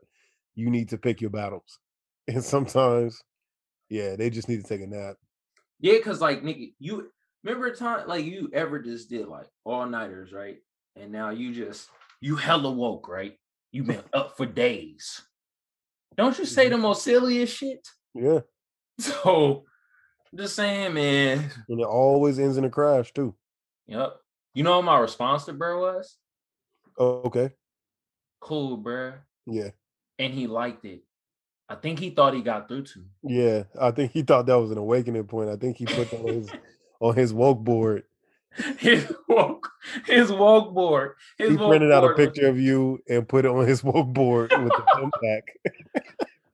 [0.55, 1.79] you need to pick your battles.
[2.27, 3.21] And sometimes,
[3.89, 5.17] yeah, they just need to take a nap.
[5.81, 7.11] Yeah, because like nigga, you
[7.43, 10.57] remember a time like you ever just did like all nighters, right?
[10.95, 11.89] And now you just
[12.21, 13.37] you hella woke, right?
[13.71, 15.21] You've been up for days.
[16.15, 16.83] Don't you say the mm-hmm.
[16.83, 17.87] most silliest shit?
[18.13, 18.39] Yeah,
[18.99, 19.65] So
[20.35, 21.51] just saying, man.
[21.69, 23.35] and it always ends in a crash too.
[23.87, 24.15] Yep.
[24.53, 26.17] You know what my response to bro was?
[26.97, 27.51] Oh, okay.
[28.39, 29.13] Cool, bro.
[29.47, 29.69] Yeah.
[30.19, 31.03] And he liked it.
[31.69, 33.05] I think he thought he got through to me.
[33.23, 35.49] Yeah, I think he thought that was an awakening point.
[35.49, 36.51] I think he put that on his
[36.99, 38.03] on his woke board.
[38.77, 39.69] His woke,
[40.05, 41.15] his woke board.
[41.37, 44.51] His He printed out a picture of you and put it on his woke board
[44.51, 45.41] with a thumbtack.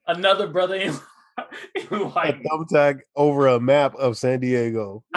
[0.08, 0.98] Another brother in, in
[1.92, 5.04] A thumbtack over a map of San Diego.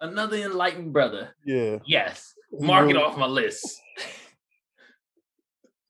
[0.00, 1.34] another enlightened brother.
[1.44, 1.78] Yeah.
[1.86, 3.80] Yes, mark it off my list.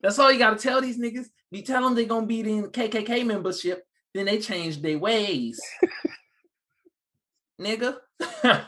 [0.03, 1.27] That's all you got to tell these niggas.
[1.51, 3.85] You tell them they're gonna be in KKK membership,
[4.15, 5.61] then they change their ways,
[7.61, 7.97] nigga.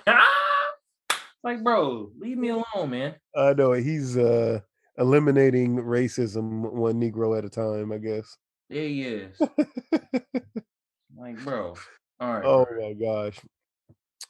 [1.43, 3.14] like, bro, leave me alone, man.
[3.34, 4.61] I know he's uh
[4.99, 8.36] eliminating racism one Negro at a time, I guess.
[8.68, 9.40] Yeah, he is.
[11.16, 11.74] like, bro.
[12.20, 12.45] All right.
[12.45, 12.80] Oh bro.
[12.88, 13.40] my gosh.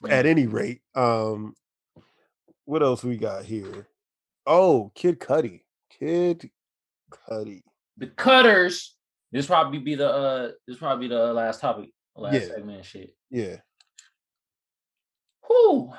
[0.02, 0.12] Man.
[0.12, 1.54] At any rate, um,
[2.64, 3.86] what else we got here?
[4.46, 5.60] Oh, Kid Cudi.
[5.98, 6.50] Kid
[7.28, 7.62] Cudi.
[7.98, 8.96] the cutters.
[9.30, 12.40] This probably be the uh this probably be the last topic, last Yeah.
[12.48, 13.14] segment shit.
[13.30, 13.56] Yeah.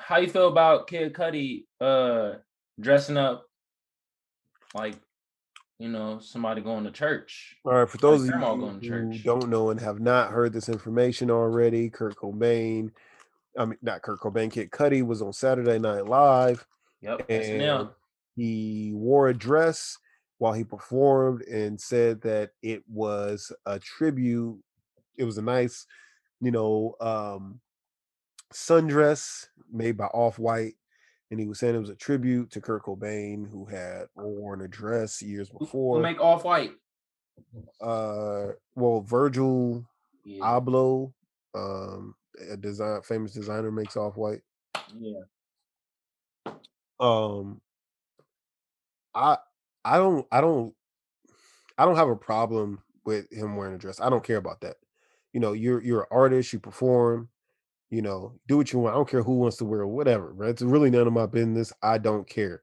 [0.06, 2.34] How you feel about Kid Cudi uh
[2.80, 3.46] dressing up
[4.74, 4.96] like
[5.78, 7.56] you know somebody going to church?
[7.64, 10.30] All right, for those of you grandma going to who don't know and have not
[10.30, 12.90] heard this information already, Kurt Cobain,
[13.58, 16.66] I mean not Kurt Cobain, Kid Cudi was on Saturday Night Live
[17.00, 17.88] Yep, and
[18.36, 19.98] he wore a dress
[20.38, 24.58] while he performed and said that it was a tribute.
[25.16, 25.86] It was a nice,
[26.40, 27.60] you know, um
[28.54, 30.74] sundress made by Off White.
[31.30, 34.68] And he was saying it was a tribute to Kurt Cobain, who had worn a
[34.68, 35.96] dress years before.
[35.96, 36.72] Who make off white?
[37.80, 39.84] uh well Virgil
[40.24, 41.12] Yeah, Abloh,
[41.54, 42.14] um
[42.48, 44.42] a design famous designer makes off white.
[44.96, 45.22] yeah.
[47.00, 47.60] Um
[49.14, 49.38] I
[49.84, 50.74] I don't I don't
[51.76, 54.00] I don't have a problem with him wearing a dress.
[54.00, 54.76] I don't care about that.
[55.32, 57.28] You know, you're you're an artist, you perform,
[57.90, 58.94] you know, do what you want.
[58.94, 60.50] I don't care who wants to wear it, whatever, right?
[60.50, 61.72] It's really none of my business.
[61.82, 62.62] I don't care.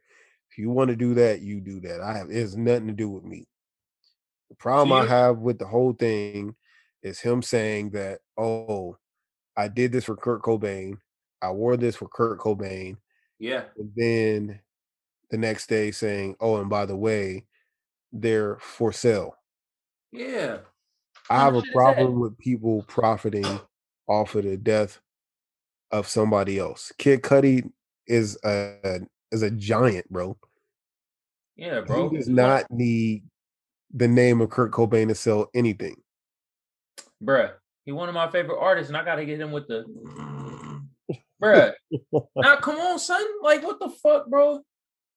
[0.49, 2.01] If you want to do that, you do that.
[2.01, 3.47] I have it has nothing to do with me.
[4.49, 6.55] The problem I have with the whole thing
[7.03, 8.97] is him saying that, oh,
[9.55, 10.97] I did this for Kurt Cobain.
[11.41, 12.97] I wore this for Kurt Cobain.
[13.39, 13.63] Yeah.
[13.77, 14.59] And then
[15.29, 17.45] the next day saying, "Oh, and by the way,
[18.11, 19.35] they're for sale."
[20.11, 20.59] Yeah.
[21.29, 21.77] I have a shit is that?
[21.77, 23.59] problem with people profiting
[24.07, 24.99] off of the death
[25.91, 26.91] of somebody else.
[26.97, 27.69] Kid Cudi
[28.07, 29.01] is a
[29.31, 30.37] is a giant, bro.
[31.55, 32.09] Yeah, bro.
[32.09, 33.23] He does not need
[33.93, 35.95] the name of Kurt Cobain to sell anything.
[37.23, 37.53] bruh.
[37.85, 39.83] He one of my favorite artists, and I gotta get him with the
[41.41, 41.73] bruh.
[42.35, 43.23] now come on, son.
[43.41, 44.61] Like, what the fuck, bro?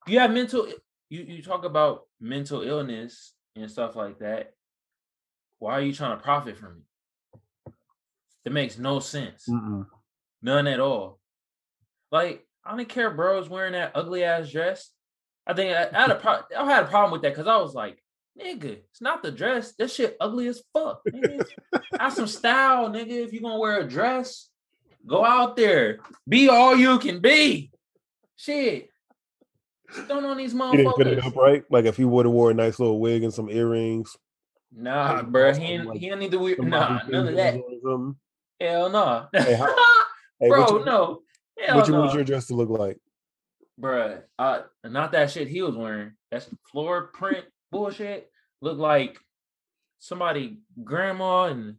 [0.06, 0.68] You have mental
[1.10, 4.52] you you talk about mental illness and stuff like that.
[5.58, 7.72] Why are you trying to profit from it?
[8.44, 9.46] It makes no sense.
[9.48, 9.86] Mm-mm.
[10.44, 11.18] None at all.
[12.12, 13.40] Like, I don't care, bro.
[13.40, 14.90] Is wearing that ugly ass dress.
[15.46, 17.56] I think I, I had a pro- I had a problem with that because I
[17.56, 17.98] was like,
[18.38, 19.72] nigga, it's not the dress.
[19.72, 21.00] This shit ugly as fuck.
[21.08, 21.46] Nigga.
[21.98, 23.24] Have some style, nigga.
[23.24, 24.50] If you're gonna wear a dress,
[25.06, 26.00] go out there.
[26.28, 27.72] Be all you can be.
[28.36, 28.90] Shit.
[30.08, 31.64] Don't on these He didn't fit it up right.
[31.70, 34.14] Like if he would have wore a nice little wig and some earrings.
[34.76, 35.54] Nah, bro.
[35.54, 37.54] He like, he don't need to wear nah, none of that.
[38.60, 39.26] Hell no.
[39.32, 39.74] Hey, how-
[40.40, 41.20] Hey, bro, what you, no.
[41.58, 42.00] Hell what you no.
[42.00, 42.98] want your dress to look like?
[43.80, 46.12] Bruh, uh, not that shit he was wearing.
[46.30, 48.30] That's floor print bullshit.
[48.60, 49.18] Look like
[49.98, 51.76] somebody grandma in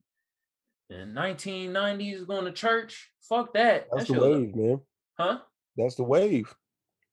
[0.90, 3.12] the 1990s going to church.
[3.28, 3.88] Fuck that.
[3.92, 4.82] That's that the wave, man.
[5.18, 5.40] huh?
[5.78, 6.54] That's the wave.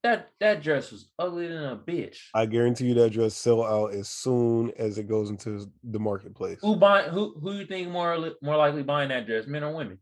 [0.03, 2.17] That that dress was ugly than a bitch.
[2.35, 6.59] I guarantee you that dress sell out as soon as it goes into the marketplace.
[6.61, 9.99] Who buy who who you think more more likely buying that dress, men or women?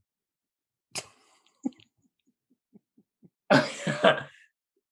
[3.51, 4.25] A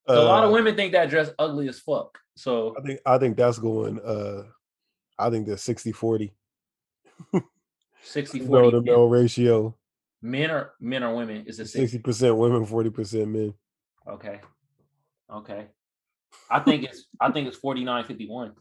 [0.07, 2.17] lot of Uh, women think that dress ugly as fuck.
[2.35, 4.43] So I think I think that's going uh
[5.17, 6.33] I think that's 60 40.
[8.01, 9.77] 60 No, 40 the men, male ratio.
[10.21, 13.53] men or men or women is a 60 60% women, 40% men.
[14.07, 14.39] Okay.
[15.31, 15.67] Okay.
[16.49, 18.53] I think it's I think it's 49 51.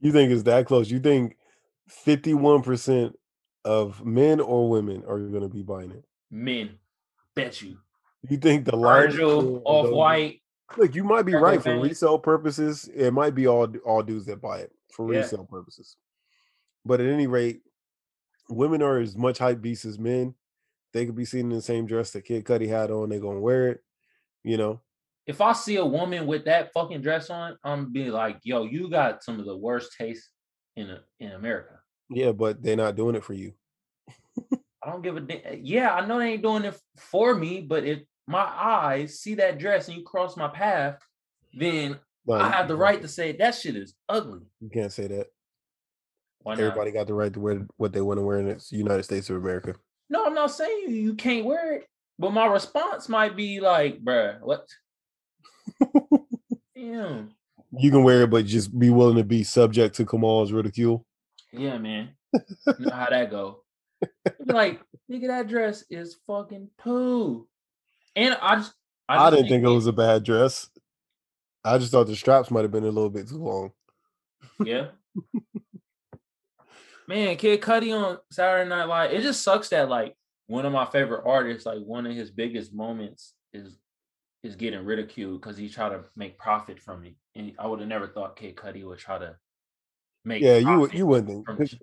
[0.00, 0.90] You think it's that close?
[0.90, 1.36] You think
[2.04, 3.14] 51%
[3.64, 6.04] of men or women are going to be buying it?
[6.30, 6.78] Men.
[7.34, 7.78] Bet you.
[8.28, 10.40] You think the Virgil, off white?
[10.76, 12.88] Look, you might be right for resale purposes.
[12.94, 15.20] It might be all all dudes that buy it for Yeah.
[15.20, 15.96] resale purposes.
[16.84, 17.62] But at any rate,
[18.48, 20.34] women are as much hype beasts as men.
[20.92, 23.10] They could be seen in the same dress that Kid Cudi had on.
[23.10, 23.82] They're gonna wear it.
[24.42, 24.80] You know,
[25.26, 28.88] If I see a woman with that fucking dress on, I'm be like, yo, you
[28.88, 30.30] got some of the worst taste
[30.76, 31.80] in in America.
[32.10, 33.52] yeah, but they're not doing it for you.
[34.82, 35.40] I don't give a damn.
[35.44, 39.34] Eh, yeah, I know they ain't doing it for me, but if my eyes see
[39.36, 40.98] that dress and you cross my path,
[41.54, 41.98] then
[42.30, 44.40] I have the right to say that shit is ugly.
[44.60, 45.28] You can't say that.
[46.42, 46.60] Why not?
[46.60, 49.30] Everybody got the right to wear what they want to wear in the United States
[49.30, 49.74] of America.
[50.08, 51.86] No, I'm not saying you, you can't wear it,
[52.18, 54.66] but my response might be like, bruh, what?
[56.76, 57.30] Damn.
[57.76, 61.04] You can wear it, but just be willing to be subject to Kamal's ridicule.
[61.52, 62.10] Yeah, man.
[62.32, 62.42] You
[62.78, 63.62] know how that go.
[64.44, 64.80] Like,
[65.10, 67.48] nigga, that dress is fucking poo.
[68.16, 68.74] And I just
[69.08, 70.68] I, just didn't think it was a bad dress.
[71.62, 73.72] I just thought the straps might have been a little bit too long.
[74.64, 74.88] Yeah.
[77.08, 79.12] Man, Kid Cudi on Saturday Night Live.
[79.12, 80.16] It just sucks that like
[80.46, 83.78] one of my favorite artists, like one of his biggest moments is
[84.42, 87.14] is getting ridiculed because he tried to make profit from it.
[87.34, 89.36] And I would have never thought Kid Cudi would try to
[90.24, 91.76] make Yeah, you you wouldn't because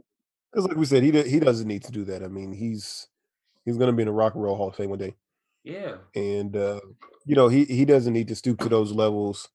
[0.55, 2.23] like we said, he he doesn't need to do that.
[2.23, 3.07] I mean, he's
[3.65, 5.15] he's gonna be in the Rock and Roll Hall of Fame one day,
[5.63, 5.95] Yeah.
[6.15, 6.81] and uh,
[7.25, 9.49] you know he he doesn't need to stoop to those levels.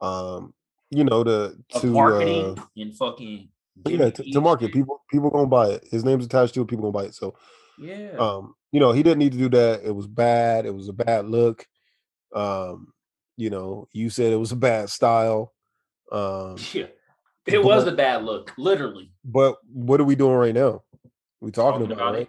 [0.00, 0.54] Um,
[0.90, 3.48] you know to Of to marketing uh, and fucking
[3.86, 5.86] yeah to, to market people people gonna buy it.
[5.90, 6.68] His name's attached to it.
[6.68, 7.14] People gonna buy it.
[7.14, 7.34] So
[7.78, 8.12] Yeah.
[8.18, 9.82] um, you know he didn't need to do that.
[9.84, 10.66] It was bad.
[10.66, 11.66] It was a bad look.
[12.34, 12.92] Um,
[13.36, 15.52] you know, you said it was a bad style.
[16.12, 16.86] Um, yeah.
[17.46, 19.10] It was a bad look, literally.
[19.24, 20.82] but what are we doing right now?
[21.40, 22.28] We talking, Talking about, about it.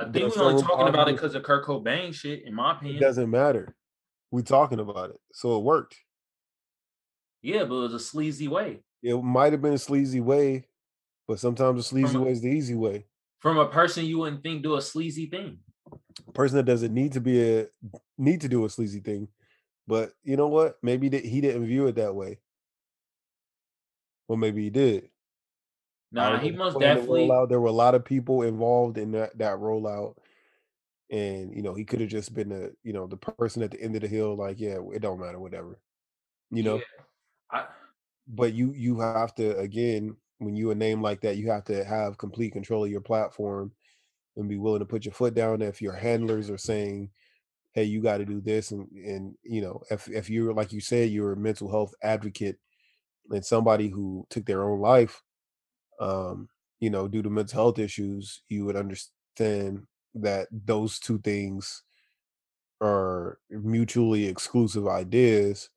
[0.00, 2.96] I think we're only talking about it because of Kurt Cobain shit, in my opinion.
[2.96, 3.76] It doesn't matter.
[4.30, 5.96] We're talking about it, so it worked.
[7.42, 8.80] Yeah, but it was a sleazy way.
[9.02, 10.66] It might have been a sleazy way,
[11.26, 13.06] but sometimes a sleazy a- way is the easy way.
[13.40, 15.58] From a person you wouldn't think do a sleazy thing.
[16.34, 17.66] person that doesn't need to be a
[18.18, 19.28] need to do a sleazy thing,
[19.86, 20.76] but you know what?
[20.82, 22.38] Maybe he didn't view it that way.
[24.28, 25.08] Well, maybe he did.
[26.18, 27.30] I Nah, he most the definitely.
[27.30, 30.16] rollout, there were a lot of people involved in that that rollout,
[31.10, 33.80] and you know he could have just been the you know the person at the
[33.82, 35.80] end of the hill, like yeah, it don't matter, whatever,
[36.50, 36.76] you know.
[36.76, 36.84] Yeah.
[37.52, 37.66] I,
[38.28, 41.84] But you you have to again when you a name like that, you have to
[41.84, 43.72] have complete control of your platform,
[44.36, 47.10] and be willing to put your foot down if your handlers are saying
[47.74, 50.80] hey you got to do this and and you know if if you're like you
[50.80, 52.58] said you're a mental health advocate
[53.30, 55.22] and somebody who took their own life
[56.00, 56.48] um
[56.80, 61.82] you know due to mental health issues you would understand that those two things
[62.80, 65.68] are mutually exclusive ideas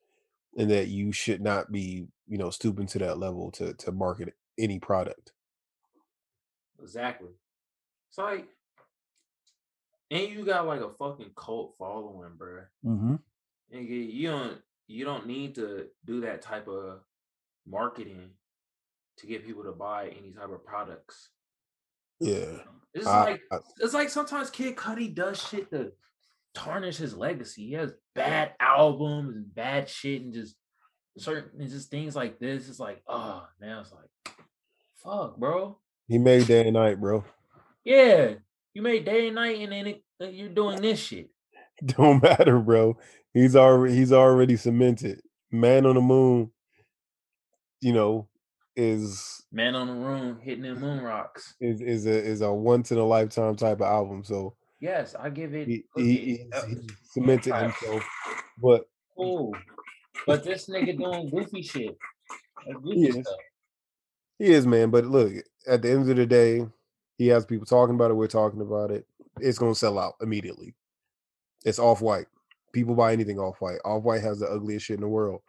[0.56, 4.34] and that you should not be you know stooping to that level to to market
[4.58, 5.32] any product
[6.84, 7.30] Exactly.
[8.10, 8.46] It's like,
[10.10, 12.60] and you got like a fucking cult following, bro.
[12.84, 13.14] mm-hmm.
[13.74, 17.00] Nigga, you don't you don't need to do that type of
[17.66, 18.30] marketing
[19.18, 21.30] to get people to buy any type of products.
[22.20, 22.58] yeah
[22.92, 25.92] It's I- like I- it's like sometimes Kid Cudi does shit to
[26.54, 27.66] tarnish his legacy.
[27.68, 30.54] He has bad albums and bad shit and just
[31.18, 32.68] certain and just things like this.
[32.68, 34.36] It's like, oh man, it's like,
[35.02, 35.78] fuck, bro.
[36.08, 37.24] he made day and night bro
[37.84, 38.34] Yeah,
[38.72, 41.30] you made day and night, and then it, uh, you're doing this shit.
[41.84, 42.96] don't matter bro
[43.32, 45.20] he's already he's already cemented
[45.50, 46.48] man on the moon
[47.80, 48.28] you know
[48.76, 51.54] is Man on the room hitting them moon rocks.
[51.60, 55.30] is is a is a once in a lifetime type of album so Yes, I
[55.30, 55.66] give it.
[55.68, 56.78] he, look, he, uh, he's
[57.10, 58.02] cemented himself
[58.60, 58.84] but
[59.16, 59.54] cool.
[60.26, 61.96] But this nigga doing goofy shit.
[62.66, 63.12] Like goofy Yes.
[63.26, 63.36] stuff.
[64.38, 64.90] He is, man.
[64.90, 65.32] But look,
[65.66, 66.66] at the end of the day,
[67.18, 68.14] he has people talking about it.
[68.14, 69.06] We're talking about it.
[69.40, 70.74] It's gonna sell out immediately.
[71.64, 72.26] It's off white.
[72.72, 73.78] People buy anything off white.
[73.84, 75.40] Off white has the ugliest shit in the world.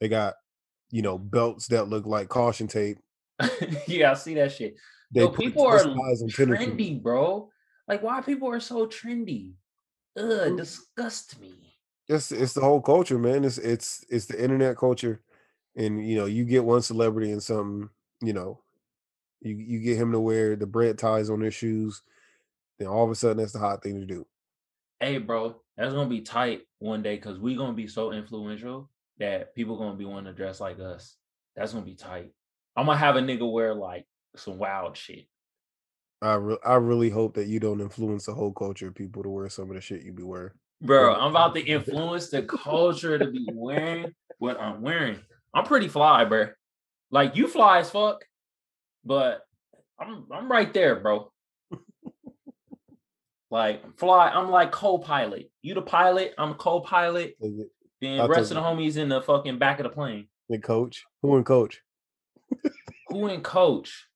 [0.00, 0.34] They got,
[0.90, 2.98] you know, belts that look like caution tape.
[3.86, 4.76] yeah, I see that shit.
[5.12, 6.74] Yo, people are twist ties on tennis shoes.
[6.74, 7.50] trendy, bro.
[7.86, 9.52] Like, why people are so trendy?
[10.18, 11.52] Ugh, disgust me.
[12.08, 13.44] It's it's the whole culture, man.
[13.44, 15.20] It's it's it's the internet culture,
[15.76, 17.88] and you know, you get one celebrity and something,
[18.20, 18.60] you know,
[19.40, 22.02] you you get him to wear the bread ties on their shoes,
[22.78, 24.26] then all of a sudden that's the hot thing to do.
[25.00, 29.54] Hey, bro, that's gonna be tight one day because we gonna be so influential that
[29.54, 31.16] people gonna be wanting to dress like us.
[31.56, 32.32] That's gonna be tight.
[32.76, 35.26] I'm gonna have a nigga wear like some wild shit.
[36.22, 39.28] I re- I really hope that you don't influence the whole culture of people to
[39.28, 40.52] wear some of the shit you be wearing.
[40.80, 45.18] Bro, I'm about to influence the culture to be wearing what I'm wearing.
[45.52, 46.48] I'm pretty fly, bro.
[47.10, 48.24] Like you fly as fuck,
[49.04, 49.42] but
[49.98, 51.30] I'm I'm right there, bro.
[53.50, 55.48] Like fly, I'm like co-pilot.
[55.62, 57.36] You the pilot, I'm co-pilot.
[58.04, 60.28] Then I'll rest of the homies in the fucking back of the plane.
[60.50, 61.04] the coach?
[61.22, 61.80] Who in coach?
[63.08, 64.06] Who in coach?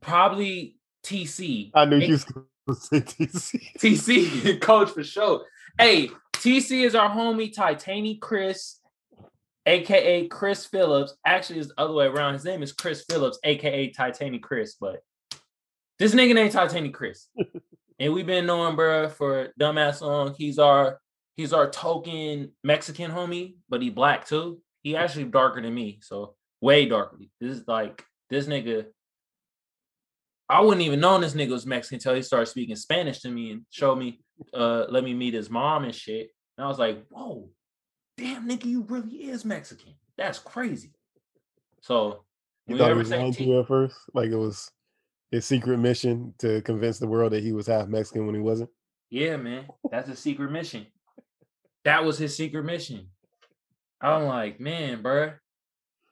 [0.00, 1.70] Probably TC.
[1.74, 3.60] I knew Hey, you was going to say TC.
[3.78, 5.44] TC coach for sure.
[5.78, 8.80] Hey, TC is our homie Titani Chris,
[9.66, 11.14] aka Chris Phillips.
[11.26, 12.32] Actually, it's the other way around.
[12.32, 15.00] His name is Chris Phillips, aka Titani Chris, but
[15.98, 17.28] this nigga named Titani Chris.
[18.00, 20.34] and we've been knowing bro for dumbass long.
[20.36, 20.98] He's our
[21.36, 24.60] he's our token Mexican homie, but he black too.
[24.82, 27.18] He actually darker than me, so way darker.
[27.40, 28.86] This is like this nigga.
[30.48, 33.52] I wouldn't even known this nigga was Mexican until he started speaking Spanish to me
[33.52, 34.20] and showed me,
[34.52, 36.30] uh, let me meet his mom and shit.
[36.58, 37.48] And I was like, whoa,
[38.18, 39.94] damn nigga, you really is Mexican.
[40.18, 40.92] That's crazy.
[41.80, 42.24] So
[42.66, 43.96] You thought ever was say lying T- to you at first?
[44.12, 44.70] Like it was
[45.30, 48.68] his secret mission to convince the world that he was half Mexican when he wasn't?
[49.08, 49.66] Yeah, man.
[49.90, 50.86] That's a secret mission.
[51.84, 53.08] That was his secret mission.
[54.00, 55.34] I'm like, man, bruh,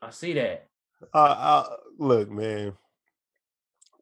[0.01, 0.69] I see that.
[1.13, 2.75] Uh, uh, look, man.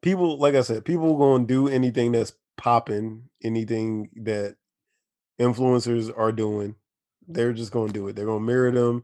[0.01, 4.55] People, like I said, people gonna do anything that's popping, anything that
[5.39, 6.75] influencers are doing.
[7.27, 8.15] They're just gonna do it.
[8.15, 9.03] They're gonna mirror them,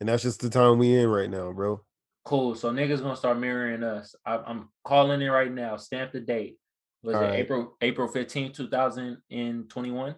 [0.00, 1.80] and that's just the time we in right now, bro.
[2.24, 2.54] Cool.
[2.54, 4.14] So niggas gonna start mirroring us.
[4.24, 5.76] I, I'm calling it right now.
[5.76, 6.58] Stamp the date.
[7.02, 7.38] Was it Alright.
[7.38, 10.14] April April 15, 2021?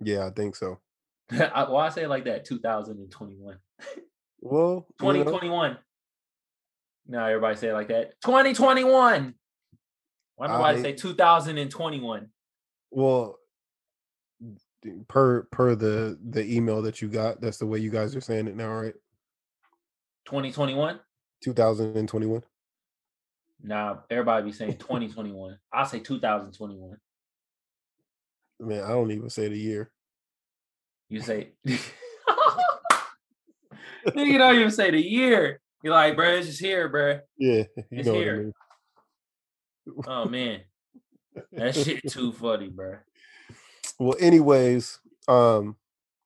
[0.00, 0.80] Yeah, I think so.
[1.54, 2.44] I, why I say it like that?
[2.44, 3.58] 2021.
[4.40, 5.78] Well, you know, 2021.
[7.08, 8.20] No, everybody say it like that.
[8.22, 9.34] 2021.
[10.36, 12.28] Why nobody I- say 2021?
[12.90, 13.38] well,
[15.08, 18.46] per per the the email that you got, that's the way you guys are saying
[18.46, 18.94] it now, right?
[20.26, 21.00] 2021?
[21.42, 22.42] 2021.
[23.62, 25.58] Nah, everybody be saying 2021.
[25.72, 26.96] I'll say 2021.
[28.60, 29.90] Man, I don't even say the year.
[31.08, 31.78] You say you
[34.38, 35.60] don't even say the year.
[35.82, 37.20] You're like, bro, it's just here, bro.
[37.38, 38.42] Yeah, you It's know what I here.
[38.42, 38.52] mean.
[40.06, 40.60] Oh man.
[41.52, 42.96] That shit too funny, bro.
[43.98, 45.76] Well, anyways, um,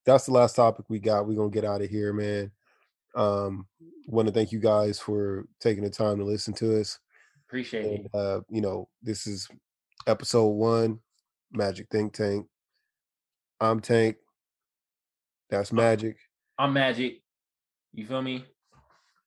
[0.07, 1.27] that's the last topic we got.
[1.27, 2.51] We're gonna get out of here, man.
[3.15, 3.67] Um,
[4.07, 6.99] want to thank you guys for taking the time to listen to us.
[7.49, 8.07] Appreciate it.
[8.15, 9.49] Uh, you know, this is
[10.07, 11.01] episode one,
[11.53, 12.47] Magic Think Tank.
[13.61, 14.17] I'm Tank.
[15.51, 16.17] That's uh, Magic.
[16.59, 17.21] I'm Magic.
[17.93, 18.45] You feel me?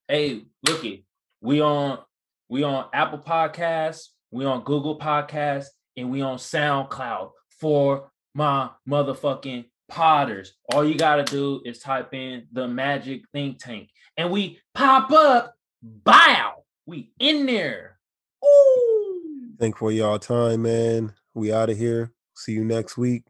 [0.07, 1.05] Hey, looky,
[1.41, 1.99] we on
[2.49, 5.67] we on Apple Podcasts, we on Google Podcasts,
[5.97, 10.53] and we on SoundCloud for my motherfucking potters.
[10.71, 15.55] All you gotta do is type in the Magic Think Tank, and we pop up.
[15.81, 17.99] Bow, we in there.
[18.45, 19.49] Ooh.
[19.59, 21.13] Thank for y'all time, man.
[21.33, 22.13] We out of here.
[22.35, 23.23] See you next week.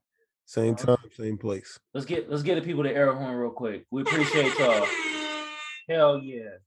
[0.46, 1.80] Same time, same place.
[1.94, 3.86] Let's get let's get the people to air horn real quick.
[3.92, 4.86] We appreciate y'all.
[5.90, 6.58] Hell yeah.